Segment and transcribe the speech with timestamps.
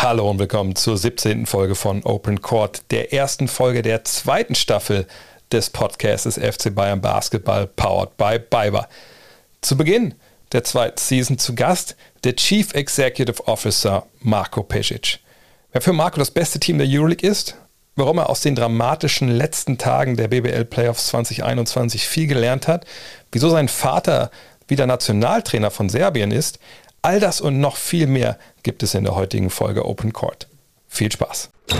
[0.00, 1.44] Hallo und willkommen zur 17.
[1.44, 5.08] Folge von Open Court, der ersten Folge der zweiten Staffel
[5.50, 8.88] des Podcasts FC Bayern Basketball powered by Biber.
[9.60, 10.14] Zu Beginn
[10.52, 15.18] der zweiten Season zu Gast der Chief Executive Officer Marco Pesic.
[15.72, 17.56] Wer für Marco das beste Team der Euroleague ist,
[17.96, 22.86] warum er aus den dramatischen letzten Tagen der BBL Playoffs 2021 viel gelernt hat,
[23.32, 24.30] wieso sein Vater
[24.68, 26.60] wieder Nationaltrainer von Serbien ist,
[27.02, 30.48] all das und noch viel mehr gibt es in der heutigen Folge Open Court.
[30.88, 31.50] Viel Spaß.
[31.70, 31.78] Und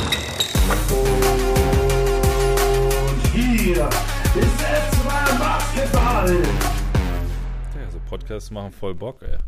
[3.32, 6.32] hier ist es Basketball.
[6.32, 9.38] Ja, so Podcasts machen voll Bock, ey.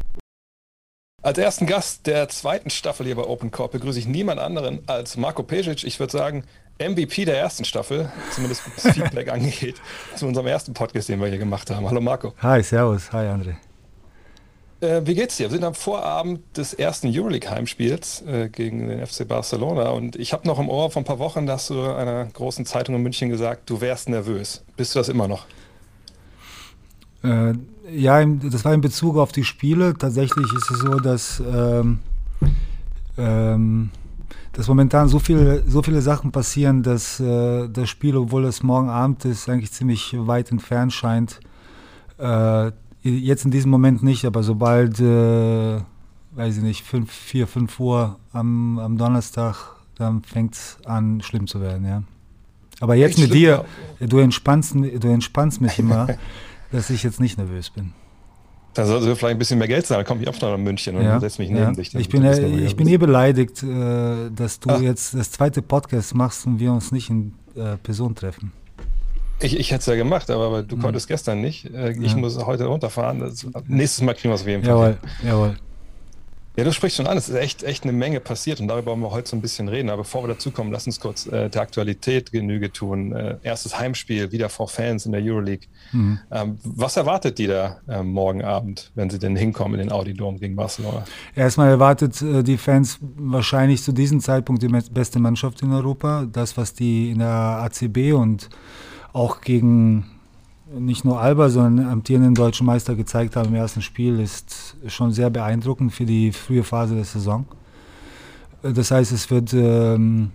[1.22, 5.18] Als ersten Gast der zweiten Staffel hier bei Open Court begrüße ich niemand anderen als
[5.18, 5.84] Marco Pesic.
[5.84, 6.44] Ich würde sagen,
[6.78, 9.82] MVP der ersten Staffel, zumindest was Feedback angeht,
[10.16, 11.86] zu unserem ersten Podcast, den wir hier gemacht haben.
[11.86, 12.32] Hallo Marco.
[12.40, 13.12] Hi, servus.
[13.12, 13.56] Hi, André.
[14.80, 15.50] Äh, wie geht's dir?
[15.50, 20.48] Wir sind am Vorabend des ersten Euroleague-Heimspiels äh, gegen den FC Barcelona und ich habe
[20.48, 23.68] noch im Ohr vor ein paar Wochen, dass du einer großen Zeitung in München gesagt,
[23.68, 24.64] du wärst nervös.
[24.78, 25.44] Bist du das immer noch?
[27.22, 27.52] Äh,
[27.92, 29.94] ja, das war in Bezug auf die Spiele.
[29.98, 31.98] Tatsächlich ist es so, dass, ähm,
[33.18, 33.90] ähm,
[34.54, 38.88] dass momentan so viele, so viele Sachen passieren, dass äh, das Spiel, obwohl es morgen
[38.88, 41.40] Abend ist, eigentlich ziemlich weit entfernt scheint,
[42.16, 42.70] äh,
[43.02, 45.80] Jetzt in diesem Moment nicht, aber sobald, äh,
[46.32, 49.56] weiß ich nicht, 5, 4, 5 Uhr am, am Donnerstag,
[49.96, 52.02] dann fängt es an, schlimm zu werden, ja.
[52.80, 53.64] Aber jetzt Echt mit dir,
[54.00, 56.08] du entspannst, du entspannst mich immer,
[56.72, 57.92] dass ich jetzt nicht nervös bin.
[58.74, 60.58] Da sollten wir vielleicht ein bisschen mehr Geld zahlen, dann komme ich auch noch nach
[60.58, 61.72] München und ja, setze mich neben ja.
[61.72, 61.94] dich.
[61.94, 64.80] Ich bin, äh, ich bin eh beleidigt, äh, dass du Ach.
[64.80, 68.52] jetzt das zweite Podcast machst und wir uns nicht in äh, Person treffen.
[69.42, 70.82] Ich, ich hätte es ja gemacht, aber du mhm.
[70.82, 71.64] konntest gestern nicht.
[71.72, 72.18] Äh, ich ja.
[72.18, 73.20] muss heute runterfahren.
[73.20, 74.70] Das, nächstes Mal kriegen wir es auf jeden Fall.
[74.72, 75.56] Jawohl, jawohl.
[76.56, 77.16] Ja, du sprichst schon an.
[77.16, 79.68] Es ist echt, echt eine Menge passiert und darüber wollen wir heute so ein bisschen
[79.68, 79.88] reden.
[79.88, 83.12] Aber bevor wir dazu kommen, lass uns kurz äh, der Aktualität Genüge tun.
[83.12, 85.68] Äh, erstes Heimspiel, wieder vor Fans in der Euroleague.
[85.92, 86.18] Mhm.
[86.30, 90.12] Ähm, was erwartet die da äh, morgen Abend, wenn sie denn hinkommen in den Audi
[90.12, 91.04] Dome gegen Barcelona?
[91.36, 96.26] Erstmal erwartet äh, die Fans wahrscheinlich zu diesem Zeitpunkt die beste Mannschaft in Europa.
[96.30, 98.50] Das, was die in der ACB und
[99.12, 100.04] auch gegen
[100.72, 105.30] nicht nur Alba, sondern amtierenden deutschen Meister gezeigt haben im ersten Spiel, ist schon sehr
[105.30, 107.44] beeindruckend für die frühe Phase der Saison.
[108.62, 110.30] Das heißt, es wird ähm,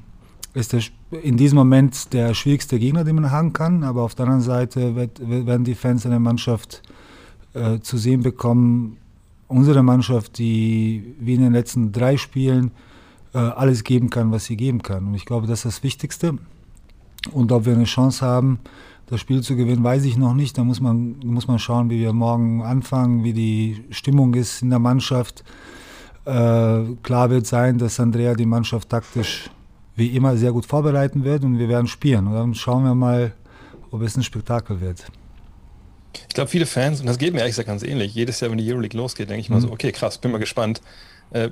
[0.55, 0.81] ist der,
[1.21, 4.95] in diesem Moment der schwierigste Gegner, den man haben kann, aber auf der anderen Seite
[4.95, 6.81] wird, werden die Fans in der Mannschaft
[7.53, 8.97] äh, zu sehen bekommen,
[9.47, 12.71] unsere Mannschaft, die wie in den letzten drei Spielen
[13.33, 15.07] äh, alles geben kann, was sie geben kann.
[15.07, 16.37] Und ich glaube, das ist das Wichtigste.
[17.31, 18.59] Und ob wir eine Chance haben,
[19.07, 20.57] das Spiel zu gewinnen, weiß ich noch nicht.
[20.57, 24.69] Da muss man, muss man schauen, wie wir morgen anfangen, wie die Stimmung ist in
[24.69, 25.43] der Mannschaft.
[26.25, 29.49] Äh, klar wird sein, dass Andrea die Mannschaft taktisch
[29.95, 32.27] wie immer sehr gut vorbereiten wird und wir werden spielen.
[32.27, 33.33] Und dann schauen wir mal,
[33.91, 35.05] ob es ein Spektakel wird.
[36.27, 38.57] Ich glaube, viele Fans, und das geht mir ehrlich gesagt ganz ähnlich, jedes Jahr, wenn
[38.57, 39.55] die Euroleague losgeht, denke ich mhm.
[39.55, 40.81] mal so, okay, krass, bin mal gespannt,
[41.35, 41.49] äh,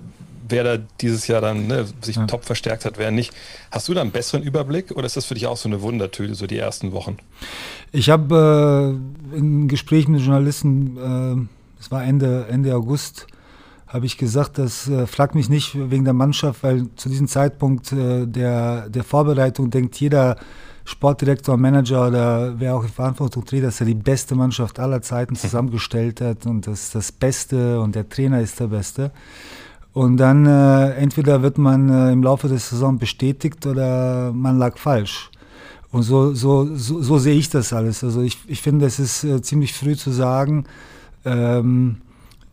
[0.48, 2.26] wer da dieses Jahr dann ne, sich ja.
[2.26, 3.34] top verstärkt hat, wer nicht.
[3.72, 6.36] Hast du da einen besseren Überblick oder ist das für dich auch so eine Wundertüte,
[6.36, 7.18] so die ersten Wochen?
[7.92, 8.98] Ich habe
[9.34, 11.48] äh, im Gespräch mit Journalisten,
[11.80, 13.28] äh, es war Ende, Ende August,
[13.88, 17.92] habe ich gesagt, das äh, flaggt mich nicht wegen der Mannschaft, weil zu diesem Zeitpunkt
[17.92, 20.38] äh, der, der Vorbereitung denkt jeder
[20.86, 25.36] Sportdirektor, Manager oder wer auch in Verantwortung trägt, dass er die beste Mannschaft aller Zeiten
[25.36, 29.12] zusammengestellt hat und das das Beste und der Trainer ist der Beste.
[29.94, 34.78] Und dann äh, entweder wird man äh, im Laufe der Saison bestätigt oder man lag
[34.78, 35.30] falsch.
[35.92, 38.04] Und so, so, so, so sehe ich das alles.
[38.04, 40.66] Also ich, ich finde, es ist äh, ziemlich früh zu sagen,
[41.24, 41.98] ähm,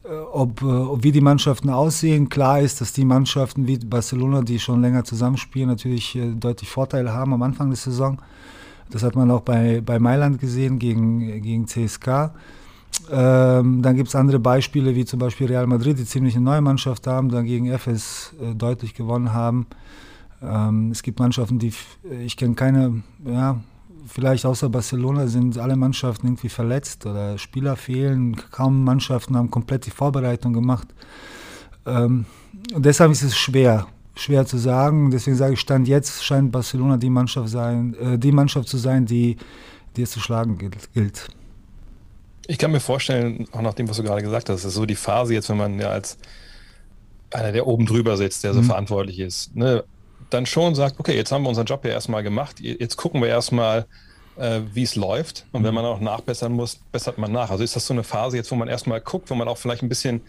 [0.05, 2.29] äh, ob, äh, ob, wie die Mannschaften aussehen.
[2.29, 7.15] Klar ist, dass die Mannschaften wie Barcelona, die schon länger zusammenspielen, natürlich äh, deutlich Vorteile
[7.15, 8.21] haben am Anfang der Saison.
[8.91, 12.33] Das hat man auch bei, bei Mailand gesehen gegen, gegen CSK.
[13.11, 16.61] Ähm, dann gibt es andere Beispiele, wie zum Beispiel Real Madrid, die ziemlich eine neue
[16.61, 19.67] Mannschaft haben, dann gegen FS äh, deutlich gewonnen haben.
[20.43, 21.73] Ähm, es gibt Mannschaften, die
[22.25, 23.61] ich kenne keine, ja,
[24.07, 28.37] vielleicht außer Barcelona sind alle Mannschaften irgendwie verletzt oder Spieler fehlen.
[28.51, 30.89] Kaum Mannschaften haben komplett die Vorbereitung gemacht.
[31.87, 32.27] Ähm,
[32.75, 35.11] und deshalb ist es schwer, schwer zu sagen.
[35.11, 39.07] Deswegen sage ich, Stand jetzt scheint Barcelona die Mannschaft, sein, äh, die Mannschaft zu sein,
[39.07, 39.37] die,
[39.97, 40.93] die es zu schlagen gilt.
[40.93, 41.29] gilt.
[42.47, 44.97] Ich kann mir vorstellen, auch nach dem, was du gerade gesagt hast, ist so die
[44.97, 46.19] Phase jetzt, wenn man ja als
[47.33, 48.67] einer, der oben drüber sitzt, der so mhm.
[48.67, 49.85] verantwortlich ist, ne,
[50.31, 53.29] dann schon sagt, okay, jetzt haben wir unseren Job ja erstmal gemacht, jetzt gucken wir
[53.29, 53.87] erstmal,
[54.37, 55.47] äh, wie es läuft.
[55.53, 55.77] Und wenn mhm.
[55.77, 57.51] man auch nachbessern muss, bessert man nach.
[57.51, 59.83] Also ist das so eine Phase jetzt, wo man erstmal guckt, wo man auch vielleicht
[59.83, 60.23] ein bisschen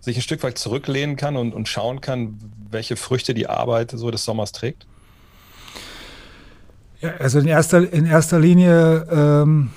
[0.00, 2.38] sich ein Stück weit zurücklehnen kann und, und schauen kann,
[2.70, 4.86] welche Früchte die Arbeit so des Sommers trägt?
[7.00, 9.70] Ja, also in erster, in erster Linie ähm,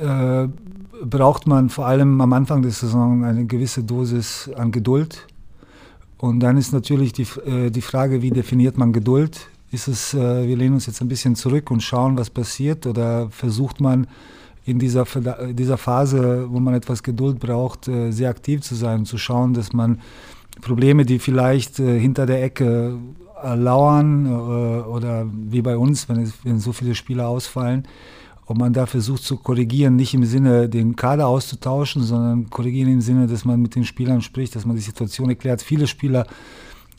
[0.00, 0.48] äh,
[1.04, 5.26] braucht man vor allem am Anfang der Saison eine gewisse Dosis an Geduld.
[6.18, 9.48] Und dann ist natürlich die, äh, die Frage, wie definiert man Geduld?
[9.70, 13.28] Ist es, äh, wir lehnen uns jetzt ein bisschen zurück und schauen, was passiert, oder
[13.30, 14.06] versucht man
[14.64, 15.04] in dieser,
[15.52, 19.52] dieser Phase, wo man etwas Geduld braucht, äh, sehr aktiv zu sein und zu schauen,
[19.52, 20.00] dass man
[20.62, 22.96] Probleme, die vielleicht äh, hinter der Ecke
[23.42, 24.26] äh, lauern
[24.86, 27.86] oder wie bei uns, wenn, es, wenn so viele Spieler ausfallen,
[28.46, 33.00] ob man da versucht zu korrigieren, nicht im Sinne, den Kader auszutauschen, sondern korrigieren im
[33.00, 35.62] Sinne, dass man mit den Spielern spricht, dass man die Situation erklärt.
[35.62, 36.26] Viele Spieler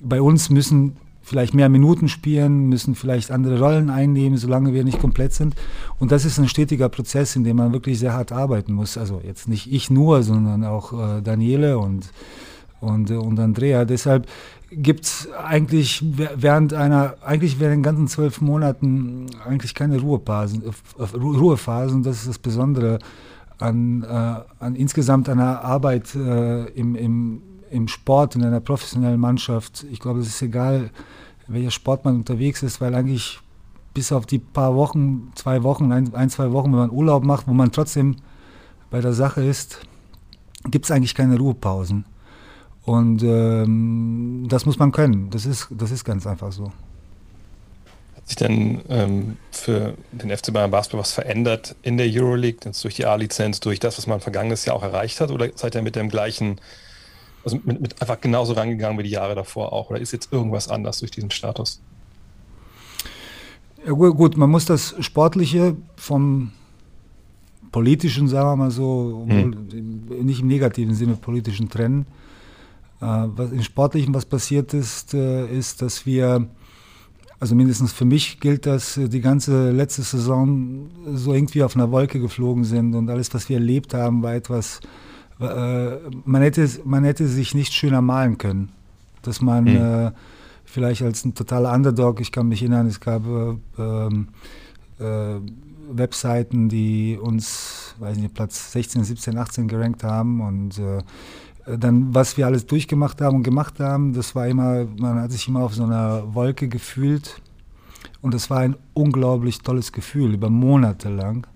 [0.02, 5.00] bei uns müssen vielleicht mehr Minuten spielen, müssen vielleicht andere Rollen einnehmen, solange wir nicht
[5.00, 5.56] komplett sind.
[6.00, 8.98] Und das ist ein stetiger Prozess, in dem man wirklich sehr hart arbeiten muss.
[8.98, 12.12] Also jetzt nicht ich nur, sondern auch äh, Daniele und,
[12.82, 13.86] und, äh, und Andrea.
[13.86, 14.28] Deshalb
[14.72, 21.04] gibt es eigentlich während einer, eigentlich während den ganzen zwölf Monaten eigentlich keine Ruhephasen, äh,
[21.16, 22.04] Ruhephasen.
[22.04, 23.00] Das ist das Besondere
[23.60, 27.42] an, äh, an insgesamt einer Arbeit äh, im, im
[27.76, 30.92] im Sport, in einer professionellen Mannschaft, ich glaube, es ist egal,
[31.48, 33.40] welcher Sport man unterwegs ist, weil eigentlich
[33.94, 37.48] bis auf die paar Wochen, zwei Wochen, ein, ein zwei Wochen, wenn man Urlaub macht,
[37.48, 38.16] wo man trotzdem
[38.90, 39.80] bei der Sache ist,
[40.66, 42.06] gibt es eigentlich keine Ruhepausen.
[42.86, 45.30] Und ähm, das muss man können.
[45.32, 46.72] Das ist, das ist ganz einfach so.
[48.16, 52.84] Hat sich denn ähm, für den FC Bayern Basketball was verändert in der Euroleague, jetzt
[52.84, 55.32] durch die A-Lizenz, durch das, was man vergangenes Jahr auch erreicht hat?
[55.32, 56.60] Oder seid ihr mit dem gleichen
[57.46, 59.92] also mit, mit einfach genauso rangegangen wie die Jahre davor auch?
[59.92, 61.80] Oder ist jetzt irgendwas anders durch diesen Status?
[63.86, 66.52] Ja, gut, man muss das Sportliche vom
[67.72, 69.68] Politischen, sagen wir mal so, hm.
[70.24, 72.08] nicht im negativen Sinne politischen trennen.
[73.02, 76.48] Äh, was im Sportlichen was passiert ist, äh, ist, dass wir,
[77.40, 81.92] also mindestens für mich gilt das, äh, die ganze letzte Saison so irgendwie auf einer
[81.92, 84.80] Wolke geflogen sind und alles, was wir erlebt haben, war etwas,
[85.38, 88.70] man, hätte, man hätte sich nicht schöner malen können.
[89.22, 90.12] Dass man mhm.
[90.64, 94.30] vielleicht als ein totaler Underdog, ich kann mich erinnern, es gab äh, ähm,
[94.98, 95.42] äh,
[95.92, 101.02] Webseiten, die uns, weiß nicht, Platz 16, 17, 18 gerankt haben und äh,
[101.66, 105.48] dann, was wir alles durchgemacht haben und gemacht haben, das war immer, man hat sich
[105.48, 107.42] immer auf so einer Wolke gefühlt
[108.22, 111.48] und das war ein unglaublich tolles Gefühl über Monate lang.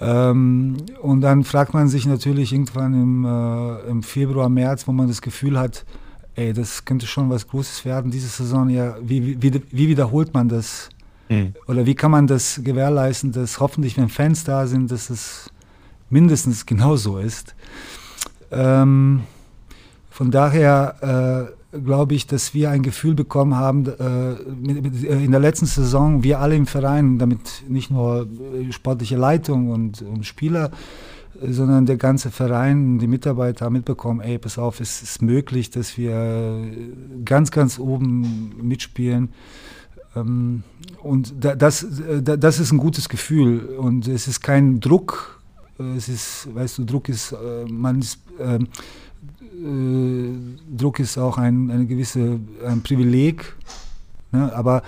[0.00, 5.08] Ähm, und dann fragt man sich natürlich irgendwann im, äh, im, Februar, März, wo man
[5.08, 5.84] das Gefühl hat,
[6.36, 10.48] ey, das könnte schon was Großes werden, diese Saison, ja, wie, wie, wie wiederholt man
[10.48, 10.88] das?
[11.28, 11.54] Mhm.
[11.66, 15.50] Oder wie kann man das gewährleisten, dass hoffentlich, wenn Fans da sind, dass es
[16.10, 17.56] mindestens genauso ist?
[18.50, 19.22] Ähm,
[20.10, 25.22] von daher äh, glaube ich, dass wir ein Gefühl bekommen haben, äh, mit, mit, äh,
[25.22, 30.02] in der letzten Saison, wir alle im Verein, damit nicht nur äh, sportliche Leitung und,
[30.02, 30.70] und Spieler,
[31.42, 35.70] äh, sondern der ganze Verein, die Mitarbeiter haben mitbekommen, ey, pass auf, es ist möglich,
[35.70, 36.68] dass wir
[37.24, 39.28] ganz, ganz oben mitspielen.
[40.16, 40.62] Ähm,
[41.02, 41.86] und da, das,
[42.22, 45.37] da, das ist ein gutes Gefühl und es ist kein Druck,
[45.96, 47.34] es ist, weißt du, Druck ist,
[47.68, 48.68] man ist, ähm,
[49.58, 53.56] äh, Druck ist auch ein, eine gewisse ein Privileg.
[54.30, 54.52] Ne?
[54.54, 54.82] Aber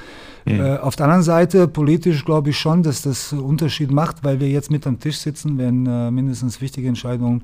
[0.45, 0.61] mhm.
[0.61, 4.49] äh, auf der anderen Seite, politisch glaube ich schon, dass das Unterschied macht, weil wir
[4.49, 7.43] jetzt mit am Tisch sitzen, wenn äh, mindestens wichtige Entscheidungen,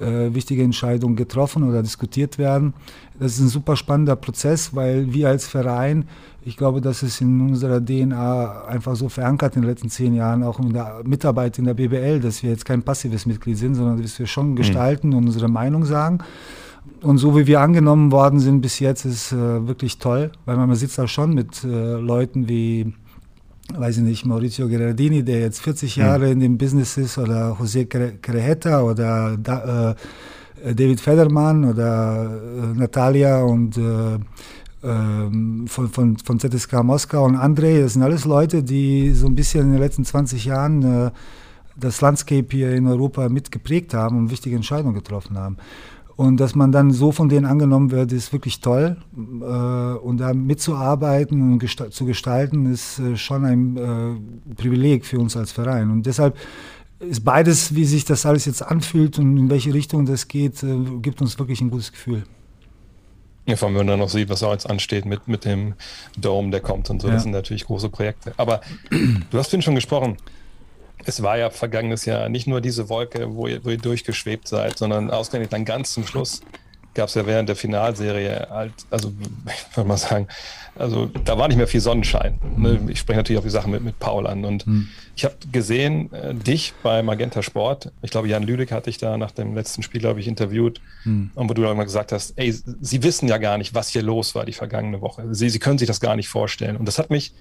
[0.00, 2.74] äh, wichtige Entscheidungen getroffen oder diskutiert werden.
[3.18, 6.06] Das ist ein super spannender Prozess, weil wir als Verein
[6.48, 10.42] ich glaube, das ist in unserer DNA einfach so verankert in den letzten zehn Jahren,
[10.42, 14.00] auch in der Mitarbeit in der BBL, dass wir jetzt kein passives Mitglied sind, sondern
[14.00, 14.56] dass wir schon mhm.
[14.56, 15.16] gestalten mhm.
[15.16, 16.20] und unsere Meinung sagen.
[17.02, 20.74] Und so wie wir angenommen worden sind bis jetzt, ist äh, wirklich toll, weil man
[20.74, 22.94] sitzt da schon mit äh, Leuten wie,
[23.74, 26.02] weiß ich nicht, Maurizio Gerardini, der jetzt 40 mhm.
[26.02, 32.40] Jahre in dem Business ist, oder José Crejeta oder da, äh, David Federmann oder
[32.74, 34.18] äh, Natalia und äh,
[34.82, 39.34] ähm, von, von, von ZSK Moskau und André, das sind alles Leute, die so ein
[39.34, 41.10] bisschen in den letzten 20 Jahren äh,
[41.76, 45.56] das Landscape hier in Europa mitgeprägt haben und wichtige Entscheidungen getroffen haben.
[46.18, 48.96] Und dass man dann so von denen angenommen wird, ist wirklich toll.
[49.16, 55.20] Äh, und da mitzuarbeiten und gesta zu gestalten, ist äh, schon ein äh, Privileg für
[55.20, 55.92] uns als Verein.
[55.92, 56.36] Und deshalb
[56.98, 60.54] ist beides, wie sich das alles jetzt anfühlt und in welche Richtung das geht,
[61.02, 62.24] gibt uns wirklich ein gutes Gefühl.
[63.46, 65.74] Ja, vor allem, wenn man noch sieht, was auch jetzt ansteht mit, mit dem
[66.16, 67.06] Dome, der kommt und so.
[67.06, 67.14] Ja.
[67.14, 68.34] Das sind natürlich große Projekte.
[68.38, 68.60] Aber
[68.90, 70.16] du hast vorhin schon gesprochen.
[71.04, 74.78] Es war ja vergangenes Jahr nicht nur diese Wolke, wo ihr, wo ihr durchgeschwebt seid,
[74.78, 76.42] sondern ausgerechnet dann ganz zum Schluss
[76.98, 79.12] gab es ja während der Finalserie halt, also
[79.46, 80.26] ich würde mal sagen,
[80.74, 82.38] also da war nicht mehr viel Sonnenschein.
[82.56, 82.74] Ne?
[82.74, 82.88] Mhm.
[82.88, 84.44] Ich spreche natürlich auch die Sachen mit, mit Paul an.
[84.44, 84.88] Und mhm.
[85.14, 89.16] ich habe gesehen, äh, dich bei Magenta Sport, ich glaube, Jan Lüdecke hatte ich da
[89.16, 91.30] nach dem letzten Spiel, glaube ich, interviewt, mhm.
[91.34, 94.34] und wo du immer gesagt hast, ey, sie wissen ja gar nicht, was hier los
[94.34, 95.24] war die vergangene Woche.
[95.32, 96.76] Sie, sie können sich das gar nicht vorstellen.
[96.76, 97.32] Und das hat mich,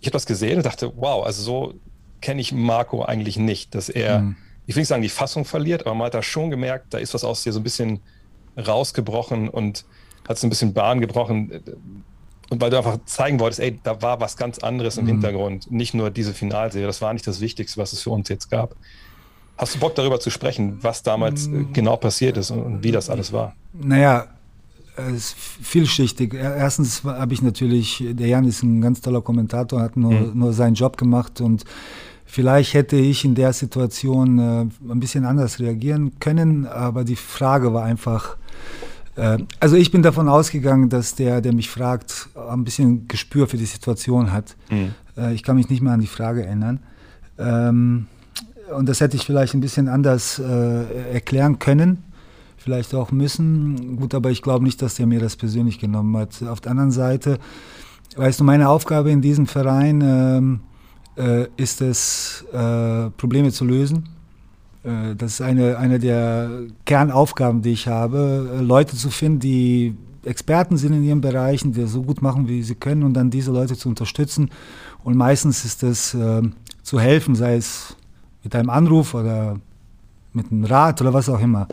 [0.00, 1.74] ich habe das gesehen und dachte, wow, also so
[2.20, 4.36] kenne ich Marco eigentlich nicht, dass er, mhm.
[4.66, 7.14] ich will nicht sagen, die Fassung verliert, aber man hat da schon gemerkt, da ist
[7.14, 8.00] was aus dir so ein bisschen
[8.56, 9.84] rausgebrochen und
[10.28, 11.62] hat so ein bisschen Bahn gebrochen.
[12.50, 15.08] Und weil du einfach zeigen wolltest, ey, da war was ganz anderes im mhm.
[15.08, 15.70] Hintergrund.
[15.70, 18.74] Nicht nur diese Finalserie, das war nicht das Wichtigste, was es für uns jetzt gab.
[19.56, 21.72] Hast du Bock darüber zu sprechen, was damals mhm.
[21.72, 23.54] genau passiert ist und, und, wie das alles war?
[23.72, 24.28] Naja,
[24.96, 26.34] es ist vielschichtig.
[26.34, 30.38] Erstens habe ich natürlich, der Jan ist ein ganz toller Kommentator, hat nur, mhm.
[30.38, 31.64] nur seinen Job gemacht und
[32.28, 37.72] vielleicht hätte ich in der Situation äh, ein bisschen anders reagieren können, aber die Frage
[37.72, 38.36] war einfach,
[39.16, 43.56] äh, also ich bin davon ausgegangen, dass der, der mich fragt, ein bisschen Gespür für
[43.56, 44.56] die Situation hat.
[44.70, 44.94] Mhm.
[45.16, 46.80] Äh, ich kann mich nicht mehr an die Frage erinnern.
[47.38, 48.06] Ähm,
[48.76, 52.04] und das hätte ich vielleicht ein bisschen anders äh, erklären können,
[52.58, 53.96] vielleicht auch müssen.
[53.96, 56.42] Gut, aber ich glaube nicht, dass der mir das persönlich genommen hat.
[56.42, 57.38] Auf der anderen Seite,
[58.16, 60.60] weißt du, meine Aufgabe in diesem Verein ähm,
[61.18, 64.08] äh, ist es, äh, Probleme zu lösen
[64.84, 66.50] äh, das ist eine, eine der
[66.84, 69.94] Kernaufgaben, die ich habe, äh, Leute zu finden, die
[70.24, 73.52] Experten sind in ihren Bereichen, die so gut machen, wie sie können und dann diese
[73.52, 74.50] Leute zu unterstützen.
[75.04, 76.42] Und meistens ist es äh,
[76.82, 77.96] zu helfen, sei es
[78.42, 79.56] mit einem Anruf oder
[80.32, 81.68] mit einem Rat oder was auch immer.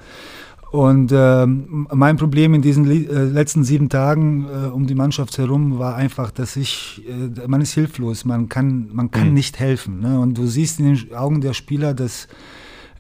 [0.72, 5.80] Und äh, mein Problem in diesen äh, letzten sieben Tagen äh, um die Mannschaft herum
[5.80, 9.36] war einfach, dass ich, äh, man ist hilflos, man kann, man kann mhm.
[9.36, 10.02] nicht helfen.
[10.02, 10.20] Ne?
[10.20, 12.28] Und du siehst in den Augen der Spieler, dass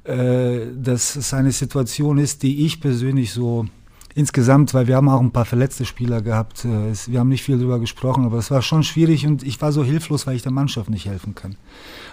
[0.05, 3.65] äh, dass es eine Situation ist, die ich persönlich so
[4.13, 7.41] insgesamt, weil wir haben auch ein paar verletzte Spieler gehabt, äh, es, wir haben nicht
[7.43, 10.43] viel darüber gesprochen, aber es war schon schwierig und ich war so hilflos, weil ich
[10.43, 11.55] der Mannschaft nicht helfen kann,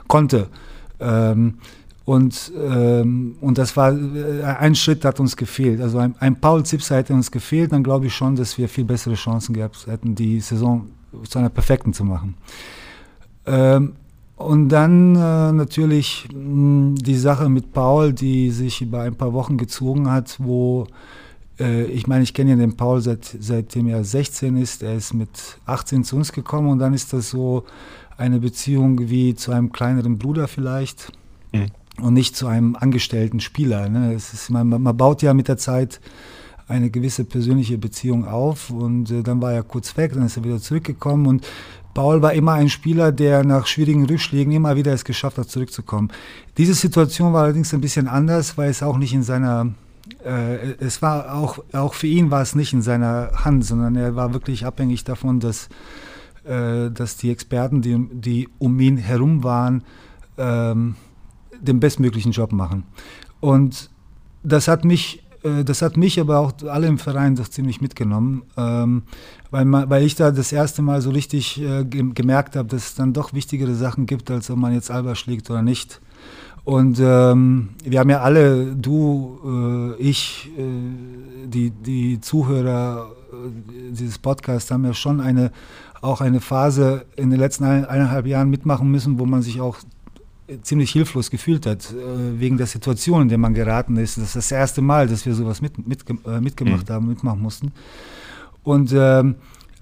[0.09, 0.49] konnte.
[1.01, 1.59] Ähm,
[2.05, 5.81] und, ähm, und das war, äh, ein Schritt hat uns gefehlt.
[5.81, 8.85] Also ein, ein Paul Zips hätte uns gefehlt, dann glaube ich schon, dass wir viel
[8.85, 10.89] bessere Chancen gehabt hätten, die Saison
[11.29, 12.35] zu einer perfekten zu machen.
[13.47, 13.93] Ähm,
[14.37, 19.57] und dann äh, natürlich mh, die Sache mit Paul, die sich über ein paar Wochen
[19.57, 20.89] gezogen hat, wo
[21.61, 24.83] äh, ich meine, ich kenne ja den Paul seit, seitdem er 16 ist.
[24.83, 25.31] Er ist mit
[25.67, 27.65] 18 zu uns gekommen und dann ist das so
[28.17, 31.13] eine Beziehung wie zu einem kleineren Bruder vielleicht
[31.53, 31.67] mhm.
[32.01, 33.89] Und nicht zu einem angestellten Spieler.
[33.89, 34.15] Ne?
[34.15, 36.01] Ist, man, man baut ja mit der Zeit
[36.69, 40.45] eine gewisse persönliche Beziehung auf und äh, dann war er kurz weg, dann ist er
[40.45, 41.47] wieder zurückgekommen und
[41.95, 46.11] Paul war immer ein Spieler, der nach schwierigen Rückschlägen immer wieder es geschafft hat, zurückzukommen.
[46.57, 49.75] Diese Situation war allerdings ein bisschen anders, weil es auch nicht in seiner,
[50.25, 54.17] äh, es war auch, auch für ihn war es nicht in seiner Hand, sondern er
[54.17, 55.69] war wirklich abhängig davon, dass,
[56.45, 59.85] äh, dass die Experten, die, die um ihn herum waren,
[60.39, 60.97] ähm,
[61.63, 62.85] den bestmöglichen Job machen.
[63.41, 63.91] Und
[64.43, 68.43] das hat mich äh, das hat mich aber auch alle im Verein doch ziemlich mitgenommen,
[68.57, 69.03] ähm,
[69.51, 73.13] weil, weil ich da das erste Mal so richtig äh, gemerkt habe, dass es dann
[73.13, 76.01] doch wichtigere Sachen gibt, als ob man jetzt Alba schlägt oder nicht.
[76.65, 80.63] Und ähm, wir haben ja alle, du, äh, ich, äh,
[81.47, 85.51] die, die Zuhörer äh, dieses Podcasts haben ja schon eine,
[86.03, 89.77] auch eine Phase in den letzten ein, eineinhalb Jahren mitmachen müssen, wo man sich auch
[90.63, 94.17] ziemlich hilflos gefühlt hat, äh, wegen der Situation, in der man geraten ist.
[94.19, 96.93] Das ist das erste Mal, dass wir sowas mit, mit, äh, mitgemacht mhm.
[96.93, 97.73] haben, mitmachen mussten.
[98.63, 99.37] Und, ähm,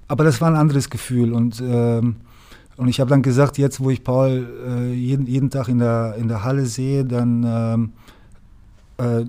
[0.08, 1.32] aber das war ein anderes Gefühl.
[1.32, 2.16] Und, ähm,
[2.76, 6.14] und ich habe dann gesagt, jetzt wo ich Paul äh, jeden, jeden Tag in der,
[6.18, 7.92] in der Halle sehe, dann, ähm,
[8.98, 9.24] äh,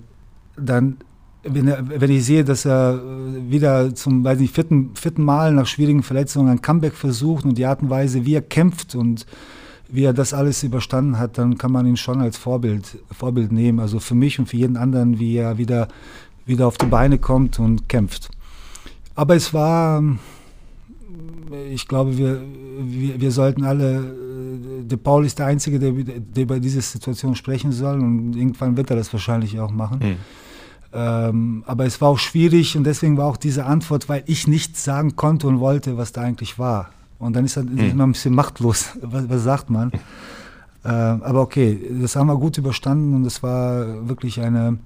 [0.57, 0.97] dann
[1.43, 3.01] wenn, er, wenn, ich sehe, dass er
[3.49, 7.65] wieder zum weiß nicht, vierten, vierten Mal nach schwierigen Verletzungen ein Comeback versucht und die
[7.65, 9.25] Art und Weise, wie er kämpft und
[9.91, 13.79] wie er das alles überstanden hat, dann kann man ihn schon als Vorbild, Vorbild nehmen.
[13.79, 15.89] Also für mich und für jeden anderen, wie er wieder,
[16.45, 18.29] wieder auf die Beine kommt und kämpft.
[19.15, 20.01] Aber es war,
[21.69, 22.41] ich glaube, wir,
[22.79, 24.15] wir, wir sollten alle,
[24.83, 28.89] der Paul ist der Einzige, der, der über diese Situation sprechen soll und irgendwann wird
[28.89, 29.99] er das wahrscheinlich auch machen.
[30.01, 30.15] Mhm.
[30.93, 34.83] Ähm, aber es war auch schwierig und deswegen war auch diese Antwort, weil ich nichts
[34.83, 36.89] sagen konnte und wollte, was da eigentlich war.
[37.21, 37.77] Und dann ist er hm.
[37.77, 38.89] immer ein bisschen machtlos.
[39.01, 39.91] Was, was sagt man?
[40.83, 44.79] Äh, aber okay, das haben wir gut überstanden und es war wirklich eine,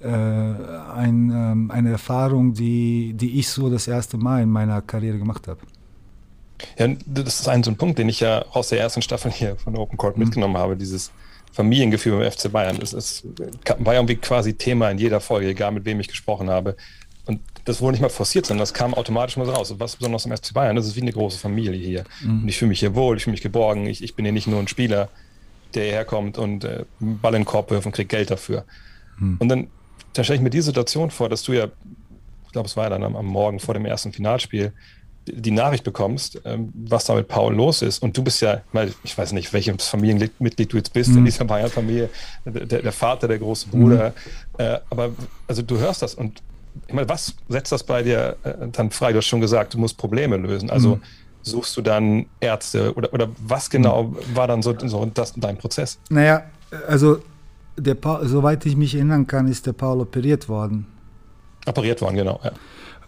[0.00, 5.18] äh, ein, ähm, eine Erfahrung, die, die ich so das erste Mal in meiner Karriere
[5.18, 5.60] gemacht habe.
[6.76, 9.56] Ja, das ist ein so ein Punkt, den ich ja aus der ersten Staffel hier
[9.56, 10.24] von Open Court mhm.
[10.24, 11.12] mitgenommen habe, dieses
[11.52, 12.78] Familiengefühl beim FC Bayern.
[12.80, 13.24] Das ist,
[13.78, 16.76] war irgendwie quasi Thema in jeder Folge, egal mit wem ich gesprochen habe.
[17.26, 19.70] Und das wurde nicht mal forciert, sondern das kam automatisch mal so raus.
[19.70, 22.04] Und was besonders im FC Bayern, das ist wie eine große Familie hier.
[22.22, 22.42] Mhm.
[22.42, 23.86] Und ich fühle mich hier wohl, ich fühle mich geborgen.
[23.86, 25.08] Ich, ich bin hier nicht nur ein Spieler,
[25.74, 28.64] der hierher kommt und äh, Ball in den Korb wirft und kriegt Geld dafür.
[29.18, 29.36] Mhm.
[29.38, 29.68] Und dann,
[30.12, 31.66] dann stelle ich mir die Situation vor, dass du ja,
[32.46, 34.72] ich glaube, es war ja dann am, am Morgen vor dem ersten Finalspiel,
[35.26, 38.02] die Nachricht bekommst, ähm, was da mit Paul los ist.
[38.02, 38.62] Und du bist ja,
[39.04, 41.18] ich weiß nicht, welches Familienmitglied du jetzt bist mhm.
[41.18, 42.08] in dieser Bayern-Familie,
[42.44, 44.12] der, der, Vater, der große Bruder.
[44.58, 44.64] Mhm.
[44.64, 45.10] Äh, aber
[45.46, 46.42] also du hörst das und
[46.86, 49.12] ich meine, was setzt das bei dir äh, dann frei?
[49.12, 50.70] Du hast schon gesagt, du musst Probleme lösen.
[50.70, 51.02] Also mhm.
[51.42, 54.16] suchst du dann Ärzte oder, oder was genau mhm.
[54.34, 55.98] war dann so, so das, dein Prozess?
[56.10, 56.42] Naja,
[56.88, 57.22] also
[57.76, 60.86] der Paul, soweit ich mich erinnern kann, ist der Paul operiert worden.
[61.66, 62.40] Operiert worden, genau.
[62.42, 62.52] Ja.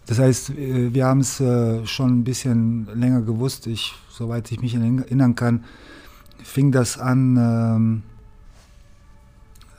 [0.05, 3.67] Das heißt, äh, wir haben es äh, schon ein bisschen länger gewusst.
[3.67, 5.63] Ich, soweit ich mich erinnern kann,
[6.43, 8.03] fing das an ähm,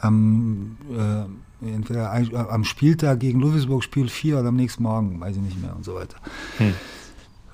[0.01, 2.13] am, äh, entweder
[2.51, 5.85] am Spieltag gegen Ludwigsburg, Spiel 4 oder am nächsten Morgen, weiß ich nicht mehr und
[5.85, 6.17] so weiter.
[6.59, 6.75] Hm.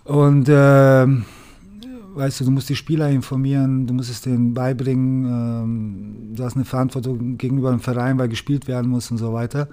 [0.05, 1.07] Und äh,
[2.14, 6.57] weißt du, du musst die Spieler informieren, du musst es denen beibringen, ähm, du hast
[6.57, 9.69] eine Verantwortung gegenüber dem Verein, weil gespielt werden muss und so weiter.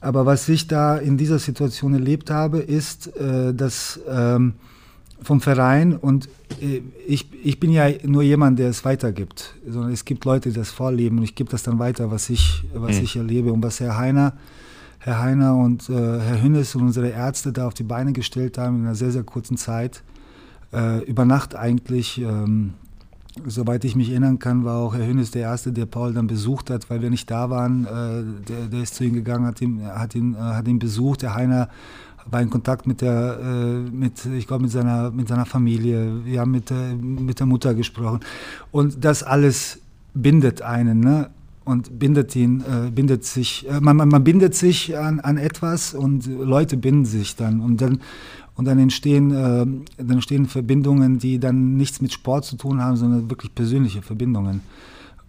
[0.00, 4.54] Aber was ich da in dieser Situation erlebt habe, ist, äh, dass ähm,
[5.24, 6.28] vom Verein und
[6.60, 10.54] äh, ich, ich bin ja nur jemand, der es weitergibt, sondern es gibt Leute, die
[10.54, 13.04] das vorleben und ich gebe das dann weiter, was ich, was mhm.
[13.04, 14.34] ich erlebe und was Herr Heiner,
[14.98, 18.76] Herr Heiner und äh, Herr Hünnes und unsere Ärzte da auf die Beine gestellt haben
[18.76, 20.02] in einer sehr, sehr kurzen Zeit.
[20.72, 22.74] Äh, über Nacht eigentlich ähm,
[23.46, 26.70] Soweit ich mich erinnern kann, war auch Herr Hönes der Erste, der Paul dann besucht
[26.70, 27.84] hat, weil wir nicht da waren.
[27.84, 31.22] Äh, der, der, ist zu ihm gegangen, hat ihn, hat ihn, äh, hat ihn besucht.
[31.22, 31.68] Der Heiner
[32.30, 36.24] war in Kontakt mit der, äh, mit, ich glaube, mit seiner, mit seiner Familie.
[36.24, 38.20] Wir haben mit, mit der Mutter gesprochen.
[38.70, 39.80] Und das alles
[40.14, 41.30] bindet einen, ne?
[41.64, 45.94] Und bindet ihn, äh, bindet sich, äh, man, man, man bindet sich an, an etwas
[45.94, 47.60] und Leute binden sich dann.
[47.60, 48.00] Und dann,
[48.54, 49.66] und dann entstehen, äh,
[49.96, 54.60] dann entstehen Verbindungen, die dann nichts mit Sport zu tun haben, sondern wirklich persönliche Verbindungen.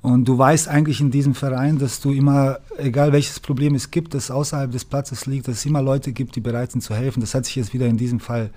[0.05, 4.13] Und du weißt eigentlich in diesem Verein, dass du immer, egal welches Problem es gibt,
[4.13, 7.21] das außerhalb des Platzes liegt, dass es immer Leute gibt, die bereit sind zu helfen.
[7.21, 8.51] Das hat sich jetzt wieder in diesem Fall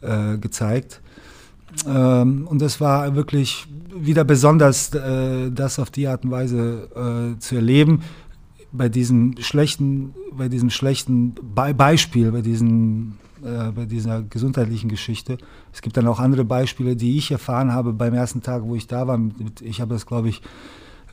[0.00, 1.00] äh, gezeigt.
[1.86, 6.88] Ähm, und das war wirklich wieder besonders, äh, das auf die Art und Weise
[7.36, 8.02] äh, zu erleben.
[8.72, 15.36] Bei diesem schlechten, bei diesem schlechten Be Beispiel, bei diesem äh, bei dieser gesundheitlichen Geschichte.
[15.72, 18.86] Es gibt dann auch andere Beispiele, die ich erfahren habe beim ersten Tag, wo ich
[18.86, 19.18] da war.
[19.60, 20.42] Ich habe das, glaube ich,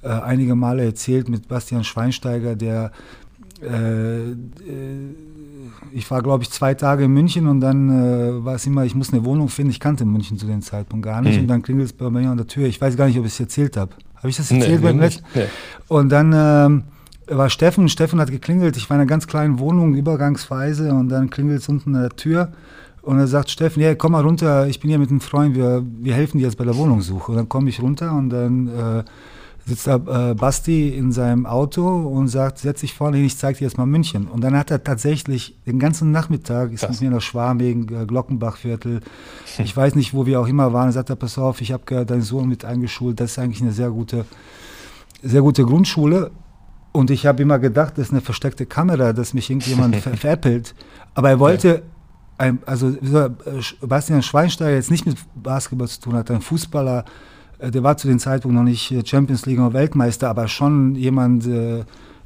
[0.04, 2.92] äh, einige Male erzählt mit Bastian Schweinsteiger, der
[3.62, 4.36] äh, äh
[5.92, 8.96] ich war, glaube ich, zwei Tage in München und dann äh, war es immer, ich
[8.96, 9.72] muss eine Wohnung finden.
[9.72, 11.36] Ich kannte München zu dem Zeitpunkt gar nicht.
[11.36, 11.42] Mhm.
[11.42, 12.68] Und dann klingelt es bei mir an der Tür.
[12.68, 13.92] Ich weiß gar nicht, ob ich es erzählt habe.
[14.16, 15.24] Habe ich das erzählt nee, beim letzten?
[15.34, 15.46] Nee.
[15.88, 16.84] Und dann ähm,
[17.30, 21.30] war Steffen, Steffen hat geklingelt, ich war in einer ganz kleinen Wohnung, übergangsweise, und dann
[21.30, 22.52] klingelt es unten an der Tür.
[23.02, 25.84] Und er sagt Steffen, ja, komm mal runter, ich bin hier mit einem Freund, wir,
[26.00, 27.32] wir helfen dir jetzt bei der Wohnungssuche.
[27.32, 29.04] Und dann komme ich runter und dann äh,
[29.66, 29.96] sitzt da
[30.32, 33.78] äh, Basti in seinem Auto und sagt, setz dich vorne hin, ich zeig dir jetzt
[33.78, 34.28] mal München.
[34.28, 39.00] Und dann hat er tatsächlich den ganzen Nachmittag, ist mit mir nach Schwabing, äh, Glockenbachviertel,
[39.58, 42.22] ich weiß nicht, wo wir auch immer waren, sagt er, pass auf, ich habe deinen
[42.22, 44.26] Sohn mit eingeschult, das ist eigentlich eine sehr gute,
[45.24, 46.32] sehr gute Grundschule.
[46.92, 50.74] Und ich habe immer gedacht, das ist eine versteckte Kamera, dass mich irgendjemand ver veräppelt.
[51.14, 51.84] Aber er wollte,
[52.38, 52.96] ein, also
[53.82, 57.06] Bastian Schweinsteiger jetzt nicht mit Basketball zu tun hat, ein Fußballer,
[57.60, 60.96] äh, der war zu dem Zeitpunkt noch nicht äh, Champions League oder Weltmeister, aber schon
[60.96, 61.84] jemand, äh,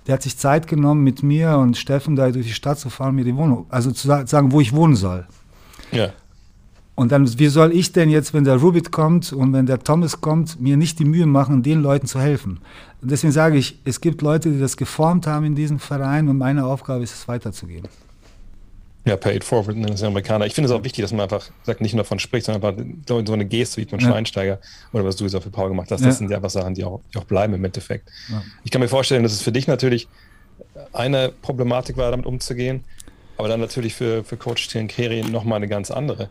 [0.08, 3.16] der hat sich Zeit genommen, mit mir und Steffen da durch die Stadt zu fahren,
[3.16, 5.26] mir die Wohnung, also zu sagen, wo ich wohnen soll.
[5.92, 6.10] Ja.
[6.96, 10.22] Und dann, wie soll ich denn jetzt, wenn der Rubit kommt und wenn der Thomas
[10.22, 12.60] kommt, mir nicht die Mühe machen, den Leuten zu helfen?
[13.02, 16.38] Und deswegen sage ich, es gibt Leute, die das geformt haben in diesem Verein und
[16.38, 17.90] meine Aufgabe ist es weiterzugeben.
[19.06, 20.46] Ja, paid forward nennen es Amerikaner.
[20.46, 22.86] Ich finde es auch wichtig, dass man einfach sagt, nicht nur davon spricht, sondern einfach
[23.06, 24.08] so eine Geste wie von ja.
[24.08, 24.60] Schweinsteiger
[24.94, 26.00] oder was du jetzt auch für Paul gemacht hast.
[26.00, 26.12] Das ja.
[26.14, 28.08] sind ja einfach Sachen, die auch, die auch bleiben im Endeffekt.
[28.30, 28.42] Ja.
[28.64, 30.08] Ich kann mir vorstellen, dass es für dich natürlich
[30.94, 32.86] eine Problematik war, damit umzugehen,
[33.38, 36.30] aber dann natürlich für, für Coach Tiankeri nochmal eine ganz andere.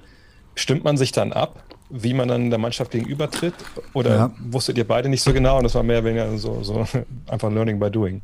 [0.54, 3.54] Stimmt man sich dann ab, wie man dann der Mannschaft gegenübertritt?
[3.92, 4.30] Oder ja.
[4.50, 6.86] wusstet ihr beide nicht so genau und das war mehr oder weniger so, so
[7.26, 8.22] einfach Learning by Doing?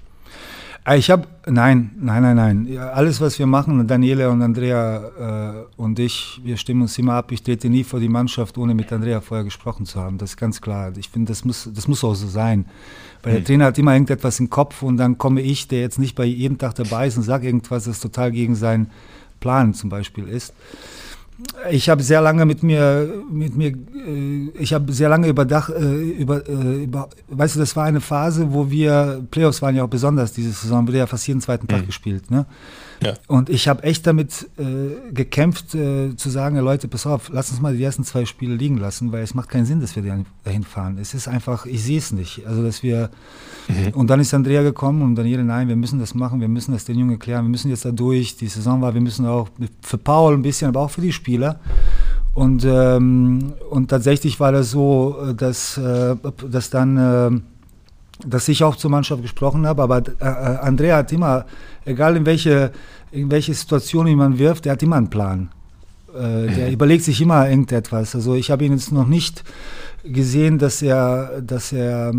[0.85, 2.79] Ah, ich habe, nein, nein, nein, nein.
[2.79, 7.31] Alles, was wir machen, Daniele und Andrea äh, und ich, wir stimmen uns immer ab.
[7.31, 10.17] Ich trete nie vor die Mannschaft, ohne mit Andrea vorher gesprochen zu haben.
[10.17, 10.93] Das ist ganz klar.
[10.97, 12.65] Ich finde, das muss, das muss auch so sein.
[13.23, 13.39] Weil hm.
[13.39, 16.25] der Trainer hat immer irgendetwas im Kopf und dann komme ich, der jetzt nicht bei
[16.25, 18.91] jedem Tag dabei ist und sage irgendwas, das total gegen seinen
[19.41, 20.55] Plan zum Beispiel ist
[21.71, 25.95] ich habe sehr lange mit mir, mit mir, äh, ich habe sehr lange überdacht, äh,
[25.95, 29.89] über, äh, über, weißt du, das war eine Phase, wo wir, Playoffs waren ja auch
[29.89, 31.87] besonders diese Saison, wurde ja fast jeden zweiten Tag mhm.
[31.87, 32.47] gespielt, ne?
[33.03, 33.15] Ja.
[33.27, 37.61] Und ich habe echt damit äh, gekämpft, äh, zu sagen, Leute, pass auf, lass uns
[37.61, 40.65] mal die ersten zwei Spiele liegen lassen, weil es macht keinen Sinn, dass wir dahin
[40.65, 40.99] fahren.
[40.99, 42.47] Es ist einfach, ich sehe es nicht.
[42.47, 43.11] Also, dass wir,
[43.69, 43.95] mhm.
[43.95, 46.85] und dann ist Andrea gekommen und Daniele, nein, wir müssen das machen, wir müssen das
[46.85, 49.49] den Jungen erklären, wir müssen jetzt da durch, die Saison war, wir müssen auch
[49.83, 51.61] für Paul ein bisschen, aber auch für die Spieler.
[52.35, 56.15] Und, ähm, und tatsächlich war das so, äh, dass, äh,
[56.49, 57.41] dass dann, äh,
[58.27, 61.45] dass ich auch zur Mannschaft gesprochen habe, aber äh, äh, Andrea hat immer,
[61.85, 62.73] egal in welche,
[63.13, 65.51] in welche Situation jemand wirft, der hat immer einen Plan.
[66.15, 66.73] Äh, der mhm.
[66.73, 68.15] überlegt sich immer irgendetwas.
[68.15, 69.45] Also ich habe ihn jetzt noch nicht
[70.05, 72.13] gesehen, dass er, dass er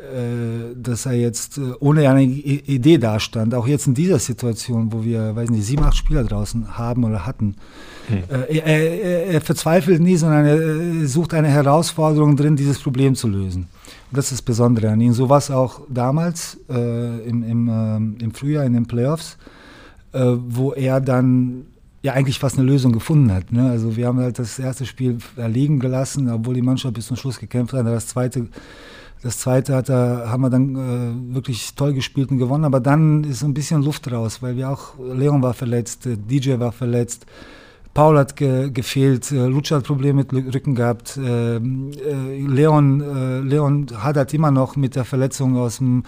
[0.00, 3.54] äh, dass er jetzt äh, ohne eine Idee dastand.
[3.54, 7.26] Auch jetzt in dieser Situation, wo wir, weiß nicht, sieben, acht Spieler draußen haben oder
[7.26, 7.56] hatten.
[8.08, 8.22] Hm.
[8.30, 13.68] Er, er, er, verzweifelt nie, sondern er sucht eine Herausforderung drin, dieses Problem zu lösen.
[14.12, 15.12] Das ist das Besondere an ihm.
[15.12, 19.36] So war es auch damals äh, im, im, äh, im Frühjahr in den Playoffs,
[20.12, 21.66] äh, wo er dann
[22.02, 23.52] ja eigentlich fast eine Lösung gefunden hat.
[23.52, 23.70] Ne?
[23.70, 27.38] Also wir haben halt das erste Spiel liegen gelassen, obwohl die Mannschaft bis zum Schluss
[27.38, 27.86] gekämpft hat.
[27.86, 28.48] Das zweite
[29.22, 33.24] das zweite hat er, haben wir dann äh, wirklich toll gespielt und gewonnen, aber dann
[33.24, 37.26] ist ein bisschen Luft raus, weil wir auch, Leon war verletzt, äh, DJ war verletzt,
[37.92, 41.60] Paul hat ge gefehlt, äh, Lutscher hat Probleme mit Rücken gehabt, äh, äh,
[42.46, 46.04] Leon, äh, Leon hat halt immer noch mit der Verletzung aus dem,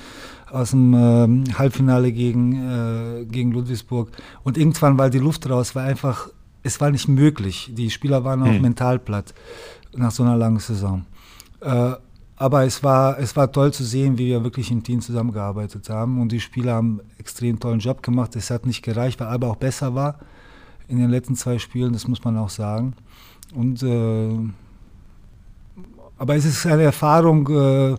[0.51, 4.11] aus dem ähm, Halbfinale gegen, gegen Ludwigsburg
[4.45, 6.29] und irgendwann war die Luft raus, war einfach,
[6.63, 7.73] es war nicht möglich.
[7.73, 8.61] Die Spieler waren auch hm.
[8.61, 9.35] mental platt
[9.97, 11.05] nach so einer langen Saison.
[11.61, 16.21] Aber es war, es war toll zu sehen, wie wir wirklich im Team zusammengearbeitet haben.
[16.21, 18.37] Und die Spieler haben einen extrem tollen Job gemacht.
[18.37, 20.19] Es hat nicht gereicht, weil Alba auch besser war
[20.93, 22.93] in den letzten zwei Spielen, das muss man auch sagen.
[23.55, 24.39] Und, äh,
[26.19, 27.97] aber es ist eine Erfahrung, äh,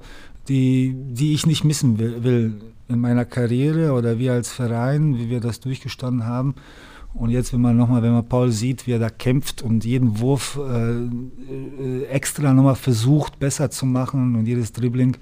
[0.47, 5.29] die, die ich nicht missen will, will in meiner Karriere oder wir als Verein, wie
[5.29, 6.53] wir das durchgestanden haben.
[7.15, 10.19] Und jetzt, wenn man nochmal, wenn man Paul sieht, wie er da kämpft und jeden
[10.19, 15.17] Wurf äh, äh, extra nochmal versucht, besser zu machen und jedes Dribbling,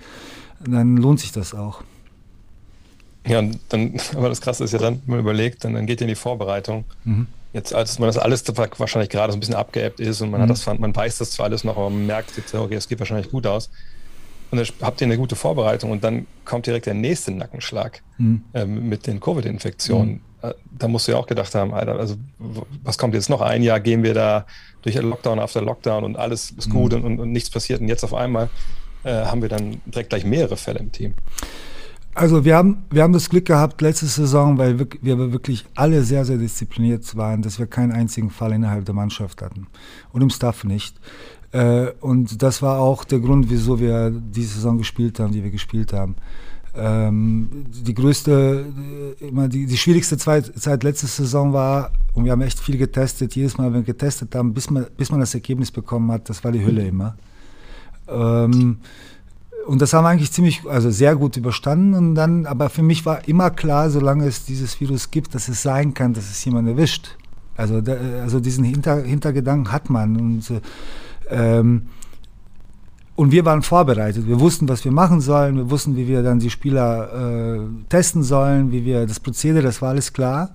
[0.66, 1.84] dann lohnt sich das auch.
[3.26, 6.02] Ja, und dann, aber das Krasse ist ja dann, wenn man überlegt, dann, dann geht
[6.02, 6.84] ja in die Vorbereitung.
[7.06, 7.28] Mhm.
[7.54, 8.44] Jetzt, als man das alles
[8.78, 10.44] wahrscheinlich gerade so ein bisschen abgeebbt ist und man mhm.
[10.44, 13.00] hat das, man weiß das zwar alles noch, aber man merkt jetzt, okay, es geht
[13.00, 13.70] wahrscheinlich gut aus.
[14.52, 18.44] Und dann habt ihr eine gute Vorbereitung und dann kommt direkt der nächste Nackenschlag mhm.
[18.54, 20.22] ähm, mit den Covid-Infektionen.
[20.42, 20.50] Mhm.
[20.50, 22.16] Äh, da musst du ja auch gedacht haben, Alter, also
[22.84, 24.46] was kommt jetzt noch ein Jahr, gehen wir da
[24.82, 27.06] durch Lockdown after Lockdown und alles ist gut mhm.
[27.06, 28.50] und, und, nichts passiert und jetzt auf einmal
[29.04, 31.14] äh, haben wir dann direkt gleich mehrere Fälle im Team.
[32.14, 36.04] Also wir haben, wir haben das Glück gehabt letzte Saison, weil wir, wir wirklich alle
[36.04, 39.68] sehr, sehr diszipliniert waren, dass wir keinen einzigen Fall innerhalb der Mannschaft hatten
[40.12, 41.00] und im Staff nicht.
[41.54, 45.52] Äh, und das war auch der Grund, wieso wir diese Saison gespielt haben, die wir
[45.52, 46.16] gespielt haben.
[46.74, 48.66] Ähm, die größte,
[49.20, 52.78] äh, immer die, die schwierigste Zeit, Zeit letzte Saison war, und wir haben echt viel
[52.78, 56.30] getestet, jedes Mal, wenn wir getestet haben, bis man, bis man das Ergebnis bekommen hat,
[56.30, 57.16] das war die Hülle immer.
[58.08, 58.78] Ähm,
[59.68, 61.94] und das haben wir eigentlich ziemlich, also sehr gut überstanden.
[61.94, 65.62] Und dann, aber für mich war immer klar, solange es dieses Virus gibt, dass es
[65.62, 67.18] sein kann, dass es jemand erwischt.
[67.58, 70.18] Also, da, also diesen Hinter, Hintergedanken hat man.
[70.18, 70.62] Und äh,
[71.30, 71.84] ähm,
[73.16, 74.26] und wir waren vorbereitet.
[74.28, 75.56] Wir wussten, was wir machen sollen.
[75.56, 79.82] Wir wussten, wie wir dann die Spieler äh, testen sollen, wie wir das Prozedere, das
[79.82, 80.52] war alles klar.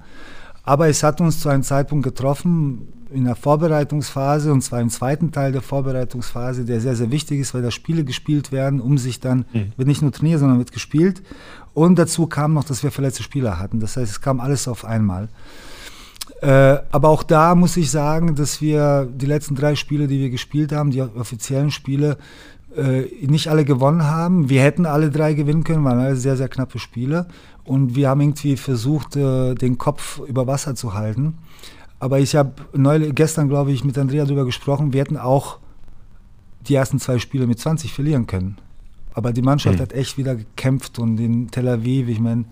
[0.66, 5.30] Aber es hat uns zu einem Zeitpunkt getroffen, in der Vorbereitungsphase, und zwar im zweiten
[5.30, 9.20] Teil der Vorbereitungsphase, der sehr, sehr wichtig ist, weil da Spiele gespielt werden, um sich
[9.20, 9.72] dann, mhm.
[9.76, 11.22] wird nicht nur trainiert, sondern wird gespielt.
[11.72, 13.78] Und dazu kam noch, dass wir verletzte Spieler hatten.
[13.78, 15.28] Das heißt, es kam alles auf einmal.
[16.42, 20.30] Äh, aber auch da muss ich sagen, dass wir die letzten drei Spiele, die wir
[20.30, 22.18] gespielt haben, die offiziellen Spiele,
[22.76, 24.50] äh, nicht alle gewonnen haben.
[24.50, 27.26] Wir hätten alle drei gewinnen können, waren alle sehr, sehr knappe Spiele.
[27.66, 31.38] Und wir haben irgendwie versucht, äh, den Kopf über Wasser zu halten.
[31.98, 32.52] Aber ich habe
[33.12, 35.58] gestern, glaube ich, mit Andrea darüber gesprochen, wir hätten auch
[36.68, 38.58] die ersten zwei Spiele mit 20 verlieren können.
[39.14, 39.82] Aber die Mannschaft mhm.
[39.82, 42.44] hat echt wieder gekämpft und in Tel Aviv, ich meine,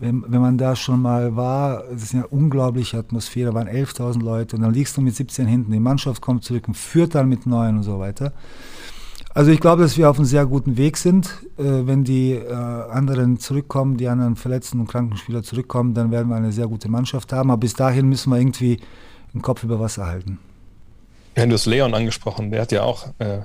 [0.00, 4.22] wenn, wenn man da schon mal war, das ist eine unglaubliche Atmosphäre, da waren 11.000
[4.22, 7.28] Leute und dann liegst du mit 17 hinten, die Mannschaft kommt zurück und führt dann
[7.28, 8.32] mit 9 und so weiter.
[9.32, 11.26] Also ich glaube, dass wir auf einem sehr guten Weg sind.
[11.56, 16.28] Äh, wenn die äh, anderen zurückkommen, die anderen verletzten und kranken Spieler zurückkommen, dann werden
[16.28, 17.50] wir eine sehr gute Mannschaft haben.
[17.50, 18.80] Aber bis dahin müssen wir irgendwie
[19.32, 20.38] den Kopf über Wasser halten.
[21.36, 23.42] Ja, du hast Leon angesprochen, der hat ja auch, äh,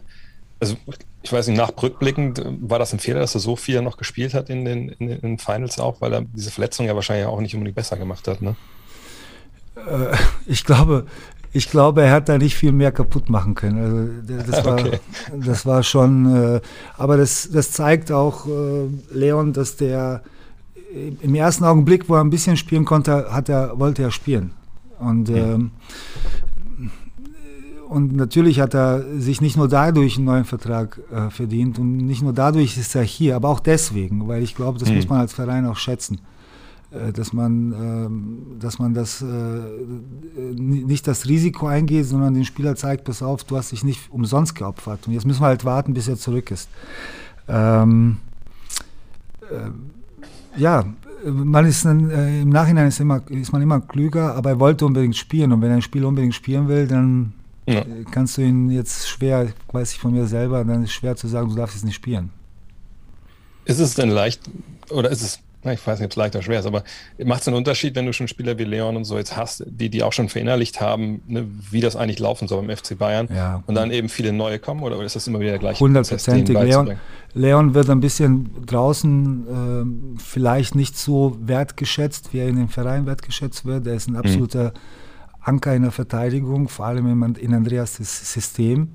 [0.60, 0.76] also
[1.21, 4.34] ich weiß nicht, nach rückblickend war das ein Fehler, dass er so viel noch gespielt
[4.34, 7.54] hat in den, in den Finals auch, weil er diese Verletzung ja wahrscheinlich auch nicht
[7.54, 8.56] unbedingt besser gemacht hat, ne?
[10.48, 11.06] Ich glaube,
[11.56, 13.78] ich glaube, er hat da nicht viel mehr kaputt machen können.
[14.28, 15.00] Also das war, okay.
[15.46, 16.62] das war schon, äh,
[16.98, 20.22] aber das, das zeigt auch äh, Leon, dass der
[21.22, 24.52] im ersten Augenblick, wo er ein bisschen spielen konnte, hat er, wollte er spielen.
[25.00, 25.72] Und, ähm,
[27.89, 32.22] und natürlich hat er sich nicht nur dadurch einen neuen Vertrag äh, verdient und nicht
[32.22, 34.96] nur dadurch ist er hier, aber auch deswegen, weil ich glaube, das Mhm.
[34.96, 36.20] muss man als Verein auch schätzen.
[36.95, 39.25] Äh, Dass man, ähm, dass man das äh,
[40.38, 44.55] nicht das Risiko eingeht, sondern den Spieler zeigt, pass auf, du hast dich nicht umsonst
[44.55, 45.08] geopfert.
[45.08, 46.69] Und jetzt müssen wir halt warten, bis er zurück ist.
[47.47, 48.17] Ähm,
[49.51, 50.86] äh, ja,
[51.25, 54.86] man ist dann, äh, im Nachhinein ist, immer, ist man immer klüger, aber er wollte
[54.86, 55.51] unbedingt spielen.
[55.51, 57.34] Und wenn er ein Spiel unbedingt spielen will, dann
[57.67, 57.79] Ja.
[57.79, 61.15] äh, kannst du ihn jetzt schwer, weiß ich von mir selber, dann ist es schwer
[61.15, 62.29] zu sagen, du darfst jetzt nicht spielen.
[63.65, 64.41] Ist es denn leicht,
[64.91, 65.39] oder ist es,
[65.73, 66.84] ich weiß nicht, ob es leicht oder schwer ist, aber
[67.23, 69.89] macht es einen Unterschied, wenn du schon Spieler wie Leon und so jetzt hast, die,
[69.89, 73.63] die auch schon verinnerlicht haben, ne, wie das eigentlich laufen soll beim FC Bayern Ja.
[73.67, 76.56] und dann eben viele neue kommen, oder ist das immer wieder der gleiche Hundertprozentig.
[76.58, 76.93] Leon?
[77.34, 83.06] Leon wird ein bisschen draußen ähm, vielleicht nicht so wertgeschätzt, wie er in dem Verein
[83.06, 83.86] wertgeschätzt wird.
[83.88, 84.73] Er ist ein absoluter
[85.41, 88.89] Anker in der Verteidigung, vor allem in, Andreas Sys- System.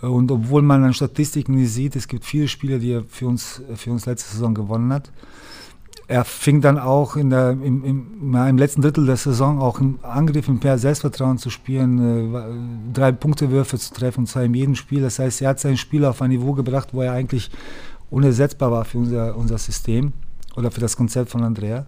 [0.00, 3.62] Und obwohl man an Statistiken nicht sieht, es gibt viele Spiele, die er für uns,
[3.74, 5.10] für uns letzte Saison gewonnen hat.
[6.06, 9.98] Er fing dann auch in der, im, im, im letzten Drittel der Saison auch im
[10.02, 14.74] Angriff mit mehr Selbstvertrauen zu spielen, äh, drei Punktewürfe zu treffen, und zwar in jedem
[14.74, 15.00] Spiel.
[15.00, 17.50] Das heißt, er hat sein Spiel auf ein Niveau gebracht, wo er eigentlich
[18.10, 20.12] unersetzbar war für unser, unser System
[20.56, 21.86] oder für das Konzept von Andrea.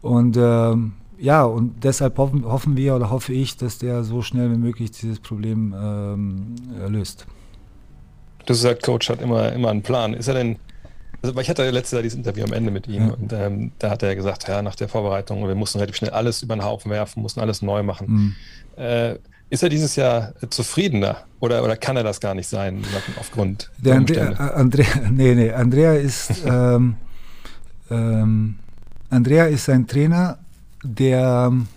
[0.00, 4.50] Und ähm, ja, und deshalb hoffen, hoffen wir oder hoffe ich, dass der so schnell
[4.52, 7.26] wie möglich dieses Problem ähm, äh, löst.
[8.40, 10.14] Du gesagt, Coach hat immer, immer einen Plan.
[10.14, 10.56] Ist er denn,
[11.22, 13.14] also, weil ich hatte ja letztes Jahr dieses Interview am Ende mit ihm Ja.
[13.14, 16.42] und ähm, da hat er gesagt, ja, nach der Vorbereitung, wir mussten relativ schnell alles
[16.42, 18.34] über den Haufen werfen, mussten alles neu machen.
[18.76, 18.82] Mhm.
[18.82, 19.14] Äh,
[19.48, 22.82] ist er dieses Jahr zufriedener oder, oder kann er das gar nicht sein
[23.20, 24.52] aufgrund Der der Andre, Umstände?
[24.52, 26.96] äh, Andrea, nee, nee, Andrea ist, ähm,
[27.90, 28.58] ähm,
[29.10, 30.38] Andrea ist ein Trainer,
[30.82, 31.68] der, ähm,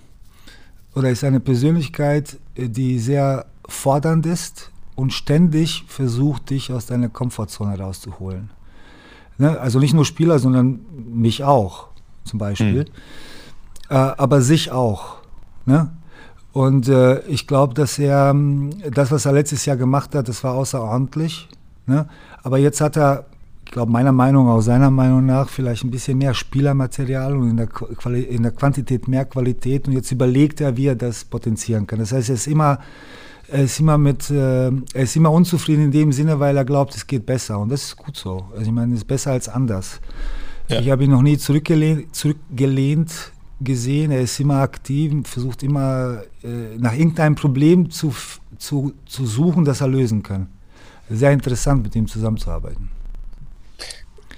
[0.95, 7.77] oder ist eine Persönlichkeit, die sehr fordernd ist und ständig versucht, dich aus deiner Komfortzone
[7.77, 8.49] rauszuholen.
[9.39, 9.59] Ne?
[9.59, 11.87] Also nicht nur Spieler, sondern mich auch,
[12.25, 12.85] zum Beispiel.
[13.89, 15.15] Äh, aber sich auch.
[15.65, 15.89] Ne?
[16.53, 20.43] Und äh, ich glaube, dass er ähm, das, was er letztes Jahr gemacht hat, das
[20.43, 21.49] war außerordentlich.
[21.87, 22.07] Ne?
[22.43, 23.25] Aber jetzt hat er,
[23.65, 27.57] ich glaube, meiner Meinung, auch seiner Meinung nach, vielleicht ein bisschen mehr Spielermaterial und in
[27.57, 29.87] der, Qu- Quali in der Quantität mehr Qualität.
[29.87, 31.99] Und jetzt überlegt er, wie er das potenzieren kann.
[31.99, 32.79] Das heißt, er ist immer,
[33.51, 36.95] er ist immer mit, äh, er ist immer unzufrieden in dem Sinne, weil er glaubt,
[36.95, 37.59] es geht besser.
[37.59, 38.45] Und das ist gut so.
[38.51, 39.99] Also ich meine, es ist besser als anders.
[40.67, 40.79] Ja.
[40.79, 43.11] Ich habe ihn noch nie zurückgelehnt, zurückgelehnt
[43.61, 44.11] gesehen.
[44.11, 48.13] Er ist immer aktiv, versucht immer äh, nach irgendeinem Problem zu,
[48.57, 50.47] zu, zu suchen, das er lösen kann.
[51.09, 52.89] Sehr interessant, mit ihm zusammenzuarbeiten.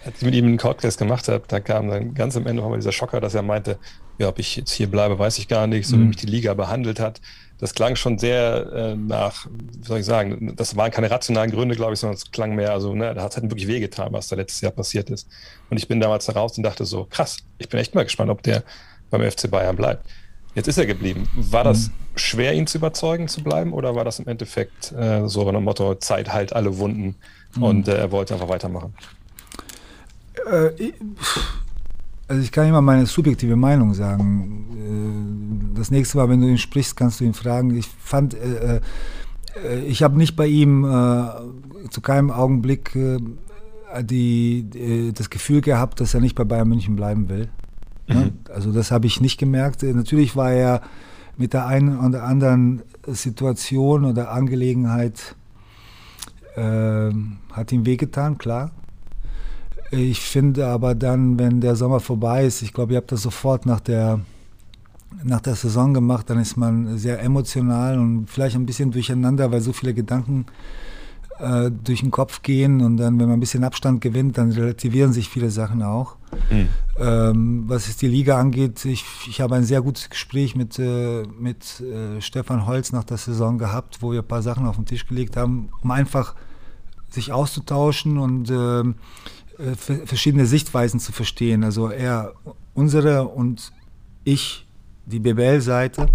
[0.06, 2.80] Als ich mit ihm einen Podcast gemacht habe, da kam dann ganz am Ende nochmal
[2.80, 3.78] dieser Schocker, dass er meinte,
[4.17, 6.08] ja, ob ich jetzt hier bleibe, weiß ich gar nicht, so wie Mhm.
[6.08, 7.21] mich die Liga behandelt hat.
[7.62, 9.45] Das klang schon sehr äh, nach,
[9.80, 12.71] wie soll ich sagen, das waren keine rationalen Gründe, glaube ich, sondern es klang mehr,
[12.74, 15.30] also, ne, da hat es halt wirklich wehgetan, was da letztes Jahr passiert ist.
[15.69, 18.30] Und ich bin damals da raus und dachte so, krass, ich bin echt mal gespannt,
[18.32, 18.63] ob der
[19.12, 20.06] beim FC Bayern bleibt.
[20.56, 21.30] Jetzt ist er geblieben.
[21.36, 21.91] War das Mhm.
[22.15, 25.95] schwer, ihn zu überzeugen zu bleiben oder war das im Endeffekt äh, so dem Motto,
[25.95, 27.15] Zeit heilt alle Wunden
[27.56, 27.63] Mhm.
[27.63, 28.93] und äh, er wollte einfach weitermachen?
[30.52, 30.91] Äh,
[32.32, 34.65] also ich kann immer meine subjektive Meinung sagen.
[35.74, 37.76] Äh, Das nächste Mal, wenn du ihn sprichst, kannst du ihn fragen.
[37.76, 38.80] Ich fand, äh,
[39.65, 40.86] äh, ich habe nicht bei ihm
[41.89, 42.98] zu keinem Augenblick
[44.02, 47.50] die, das Gefühl gehabt, dass er nicht bei Bayern München bleiben will.
[48.08, 48.32] Ne?
[48.54, 49.84] Also das habe ich nicht gemerkt.
[49.84, 50.82] Natürlich war er
[51.36, 55.36] mit der einen oder anderen Situation oder Angelegenheit
[56.56, 58.72] hat ihm wehgetan, klar.
[59.91, 63.65] Ich finde aber dann, wenn der Sommer vorbei ist, ich glaube, ihr habt das sofort
[63.65, 64.21] nach der,
[65.23, 69.60] nach der Saison gemacht, dann ist man sehr emotional und vielleicht ein bisschen durcheinander, weil
[69.60, 70.45] so viele Gedanken
[71.39, 75.12] äh, durch den Kopf gehen und dann, wenn man ein bisschen Abstand gewinnt, dann relativieren
[75.12, 76.15] sich viele Sachen auch.
[76.97, 81.23] Ähm, was es die Liga angeht, ich, ich habe ein sehr gutes Gespräch mit, äh,
[81.38, 84.86] mit äh, Stefan Holz nach der Saison gehabt, wo wir ein paar Sachen auf den
[84.86, 86.36] Tisch gelegt haben, um einfach
[87.10, 88.95] sich auszutauschen und ähm,
[89.62, 91.63] äh, ver- verschiedene Sichtweisen zu verstehen.
[91.63, 92.34] Also er,
[92.74, 93.71] unsere und
[94.24, 94.65] ich,
[95.06, 96.08] die BBL-Seite.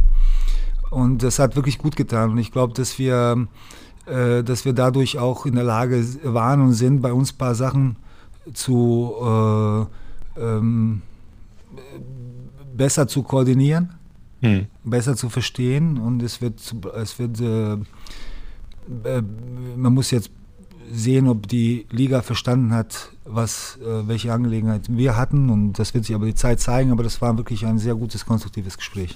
[0.91, 2.31] Und das hat wirklich gut getan.
[2.31, 3.47] Und ich glaube, dass wir,
[4.07, 7.55] äh, dass wir dadurch auch in der Lage waren und sind, bei uns ein paar
[7.55, 7.97] Sachen
[8.53, 11.03] zu äh, ähm,
[12.77, 13.95] besser zu koordinieren,
[14.43, 14.67] Hm.
[14.85, 15.99] besser zu verstehen.
[15.99, 16.61] Und es wird,
[16.95, 19.23] es wird äh, äh,
[19.77, 20.31] man muss jetzt
[20.93, 25.51] sehen, ob die Liga verstanden hat, was, äh, welche Angelegenheiten wir hatten.
[25.51, 26.93] Und das wird sich aber die Zeit zeigen.
[26.93, 29.15] Aber das war wirklich ein sehr gutes, konstruktives Gespräch.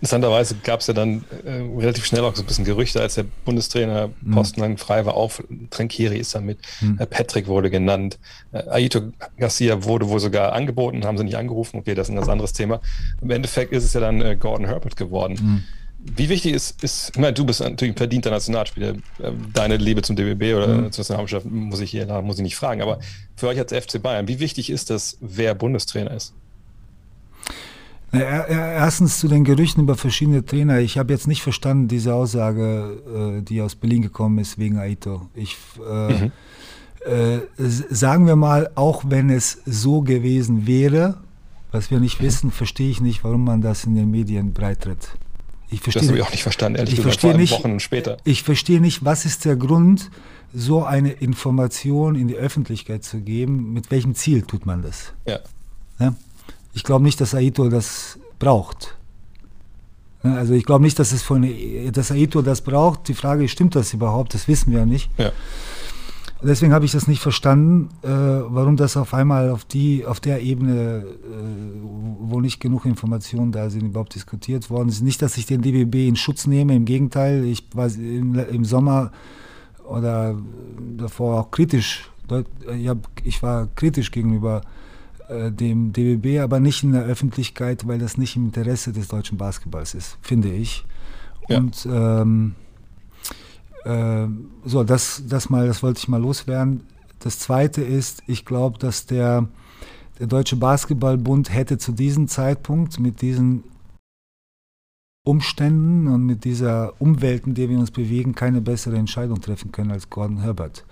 [0.00, 3.24] Interessanterweise gab es ja dann äh, relativ schnell auch so ein bisschen Gerüchte, als der
[3.44, 4.32] Bundestrainer Mhm.
[4.32, 5.32] Posten lang frei war, auch
[5.70, 6.98] Trinkieri ist damit, Mhm.
[7.08, 8.18] Patrick wurde genannt,
[8.50, 12.16] äh, Aito Garcia wurde wohl sogar angeboten, haben sie nicht angerufen, okay, das ist ein
[12.16, 12.80] ganz anderes Thema.
[13.20, 15.38] Im Endeffekt ist es ja dann äh, Gordon Herbert geworden.
[15.40, 15.62] Mhm.
[16.04, 20.02] Wie wichtig ist, ist, ich meine, du bist natürlich ein verdienter Nationalspieler, äh, deine Liebe
[20.02, 20.92] zum DBB oder Mhm.
[20.92, 22.98] zur Nationalmannschaft muss ich hier muss ich nicht fragen, aber
[23.36, 26.34] für euch als FC Bayern, wie wichtig ist das, wer Bundestrainer ist?
[28.10, 30.80] Er- er- Erstens zu den Gerüchten über verschiedene Trainer.
[30.80, 35.28] Ich habe jetzt nicht verstanden, diese Aussage, äh, die aus Berlin gekommen ist wegen Aito.
[35.34, 35.56] Ich,
[35.88, 36.32] äh, Mhm.
[37.06, 41.18] äh, sagen wir mal, auch wenn es so gewesen wäre,
[41.70, 45.08] was wir nicht wissen, verstehe ich nicht, warum man das in den Medien breitritt.
[45.72, 48.18] Ich Das verstehe habe ich auch nicht verstanden, ehrlich Ich gesagt, verstehe nicht- Wochen später.
[48.24, 50.10] Ich verstehe nicht, was ist der Grund,
[50.54, 53.72] so eine Information in die Öffentlichkeit zu geben?
[53.72, 55.12] Mit welchem Ziel tut man das?
[55.26, 55.40] Ja.
[55.98, 56.14] Ja?
[56.74, 58.96] Ich glaube nicht, dass Aito das braucht.
[60.22, 61.48] Ja, Also ich glaube nicht, dass, es von,
[61.90, 63.08] dass Aito das braucht.
[63.08, 64.34] Die Frage ist, stimmt das überhaupt?
[64.34, 65.10] Das wissen wir ja nicht.
[66.44, 70.42] Deswegen habe ich das nicht verstanden, äh, warum das auf einmal auf, die, auf der
[70.42, 71.84] Ebene, äh,
[72.18, 75.02] wo nicht genug Informationen da sind, überhaupt diskutiert worden ist.
[75.02, 77.44] Nicht, dass ich den DBB in Schutz nehme, im Gegenteil.
[77.44, 79.12] Ich war im, im Sommer
[79.84, 80.34] oder
[80.96, 82.10] davor auch kritisch.
[82.76, 84.62] Ich, hab, ich war kritisch gegenüber
[85.28, 89.38] äh, dem DBB, aber nicht in der Öffentlichkeit, weil das nicht im Interesse des deutschen
[89.38, 90.84] Basketballs ist, finde ich.
[91.48, 91.58] Ja.
[91.58, 92.54] Und ähm,
[93.84, 96.82] so, das, das mal, das wollte ich mal loswerden.
[97.18, 99.48] Das zweite ist, ich glaube, dass der,
[100.18, 103.64] der Deutsche Basketballbund hätte zu diesem Zeitpunkt mit diesen
[105.24, 109.92] Umständen und mit dieser Umwelt, in der wir uns bewegen, keine bessere Entscheidung treffen können
[109.92, 110.84] als Gordon Herbert.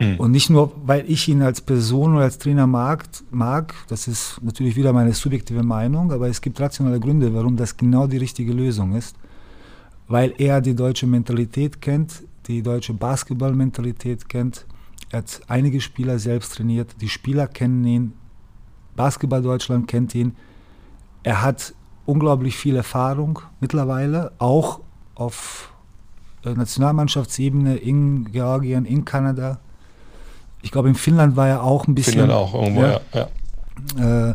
[0.00, 0.16] Mhm.
[0.16, 4.40] Und nicht nur, weil ich ihn als Person oder als Trainer mag, mag, das ist
[4.42, 8.52] natürlich wieder meine subjektive Meinung, aber es gibt rationale Gründe, warum das genau die richtige
[8.52, 9.16] Lösung ist.
[10.08, 14.66] Weil er die deutsche Mentalität kennt, die deutsche Basketballmentalität kennt.
[15.10, 18.12] Er hat einige Spieler selbst trainiert, die Spieler kennen ihn,
[18.96, 20.34] Basketball Deutschland kennt ihn.
[21.22, 21.74] Er hat
[22.06, 24.80] unglaublich viel Erfahrung mittlerweile, auch
[25.14, 25.72] auf
[26.44, 29.58] äh, Nationalmannschaftsebene in Georgien, in Kanada.
[30.62, 32.14] Ich glaube, in Finnland war er auch ein bisschen.
[32.14, 33.00] Finnland auch irgendwo, Ja.
[33.12, 33.28] ja.
[33.96, 34.30] ja.
[34.30, 34.34] Äh,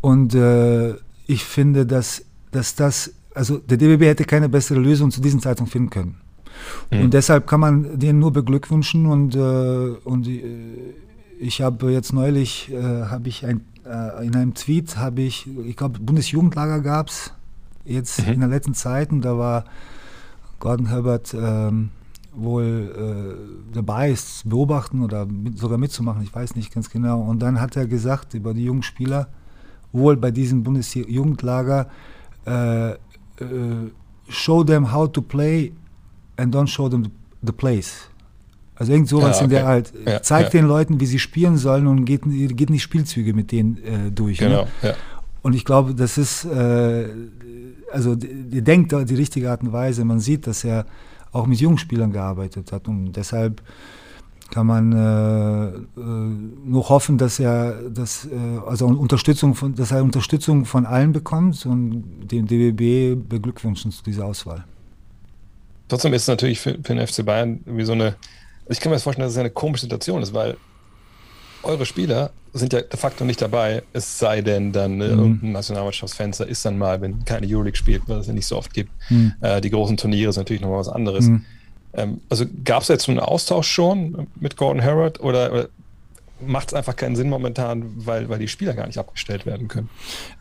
[0.00, 0.94] und äh,
[1.26, 5.72] ich finde, dass, dass das, also der DBB hätte keine bessere Lösung zu diesem Zeitpunkt
[5.72, 6.20] finden können.
[6.90, 7.02] Mhm.
[7.02, 9.38] Und deshalb kann man den nur beglückwünschen und, äh,
[10.04, 10.42] und äh,
[11.38, 15.76] ich habe jetzt neulich, äh, habe ich ein, äh, in einem Tweet, habe ich, ich
[15.76, 17.32] glaube, Bundesjugendlager gab es
[17.84, 18.32] jetzt Mhm.
[18.34, 19.64] in der letzten Zeit und da war
[20.58, 21.90] Gordon Herbert ähm,
[22.32, 23.36] wohl
[23.70, 27.20] äh, dabei ist, zu beobachten oder mit, sogar mitzumachen, ich weiß nicht ganz genau.
[27.20, 29.28] Und dann hat er gesagt über die jungen Spieler,
[29.92, 31.88] wohl bei diesem Bundesjugendlager,
[32.46, 32.96] äh, äh,
[34.28, 35.72] show them how to play
[36.36, 37.10] and don't show them
[37.42, 38.08] the, plays.
[38.76, 39.72] Also irgend sowas Ja, in der okay.
[39.72, 39.92] Art.
[40.06, 40.60] Ja, Zeigt ja.
[40.60, 44.40] den Leuten, wie sie spielen sollen und geht, geht nicht Spielzüge mit denen äh, durch.
[44.40, 44.48] Ne?
[44.48, 44.94] Genau, ja.
[45.42, 47.06] Und ich glaube, das ist, äh,
[47.92, 48.16] also
[48.50, 50.04] ihr denkt da die richtige Art und Weise.
[50.04, 50.86] Man sieht, dass er
[51.32, 53.60] auch mit jungen Spielern gearbeitet hat und deshalb
[54.50, 58.30] kann man äh, äh, nur hoffen, dass er, dass, äh,
[58.66, 64.26] also Unterstützung von, dass er Unterstützung von allen bekommt und den DBB beglückwünschen zu dieser
[64.26, 64.64] Auswahl.
[65.94, 68.16] Trotzdem ist es natürlich für, für den FC Bayern wie so eine,
[68.68, 70.56] ich kann mir das vorstellen, dass es eine komische Situation ist, weil
[71.62, 75.18] eure Spieler sind ja de facto nicht dabei, es sei denn dann äh, Mhm.
[75.20, 78.74] irgendein Nationalmannschaftsfenster ist dann mal, wenn keine Euroleague spielt, was es ja nicht so oft
[78.74, 78.90] gibt.
[79.08, 79.34] Mhm.
[79.40, 81.26] Äh, die großen Turniere sind natürlich nochmal was anderes.
[81.26, 81.44] Mhm.
[81.92, 85.68] Ähm, also gab es jetzt so einen Austausch schon mit Gordon Hayward oder, oder
[86.44, 89.88] macht es einfach keinen Sinn momentan, weil, weil die Spieler gar nicht abgestellt werden können?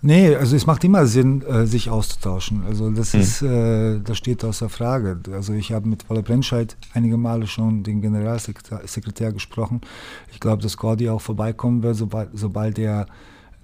[0.02, 2.64] Nee, also es macht immer Sinn, äh, sich auszutauschen.
[2.66, 3.20] Also das Hm.
[3.22, 5.20] ist, äh, das steht außer Frage.
[5.32, 9.82] Also ich habe mit Wolle Brennscheid einige Male schon den Generalsekretär Sekretär gesprochen.
[10.32, 13.06] Ich glaube, dass Gordy auch vorbeikommen wird, sobald, sobald er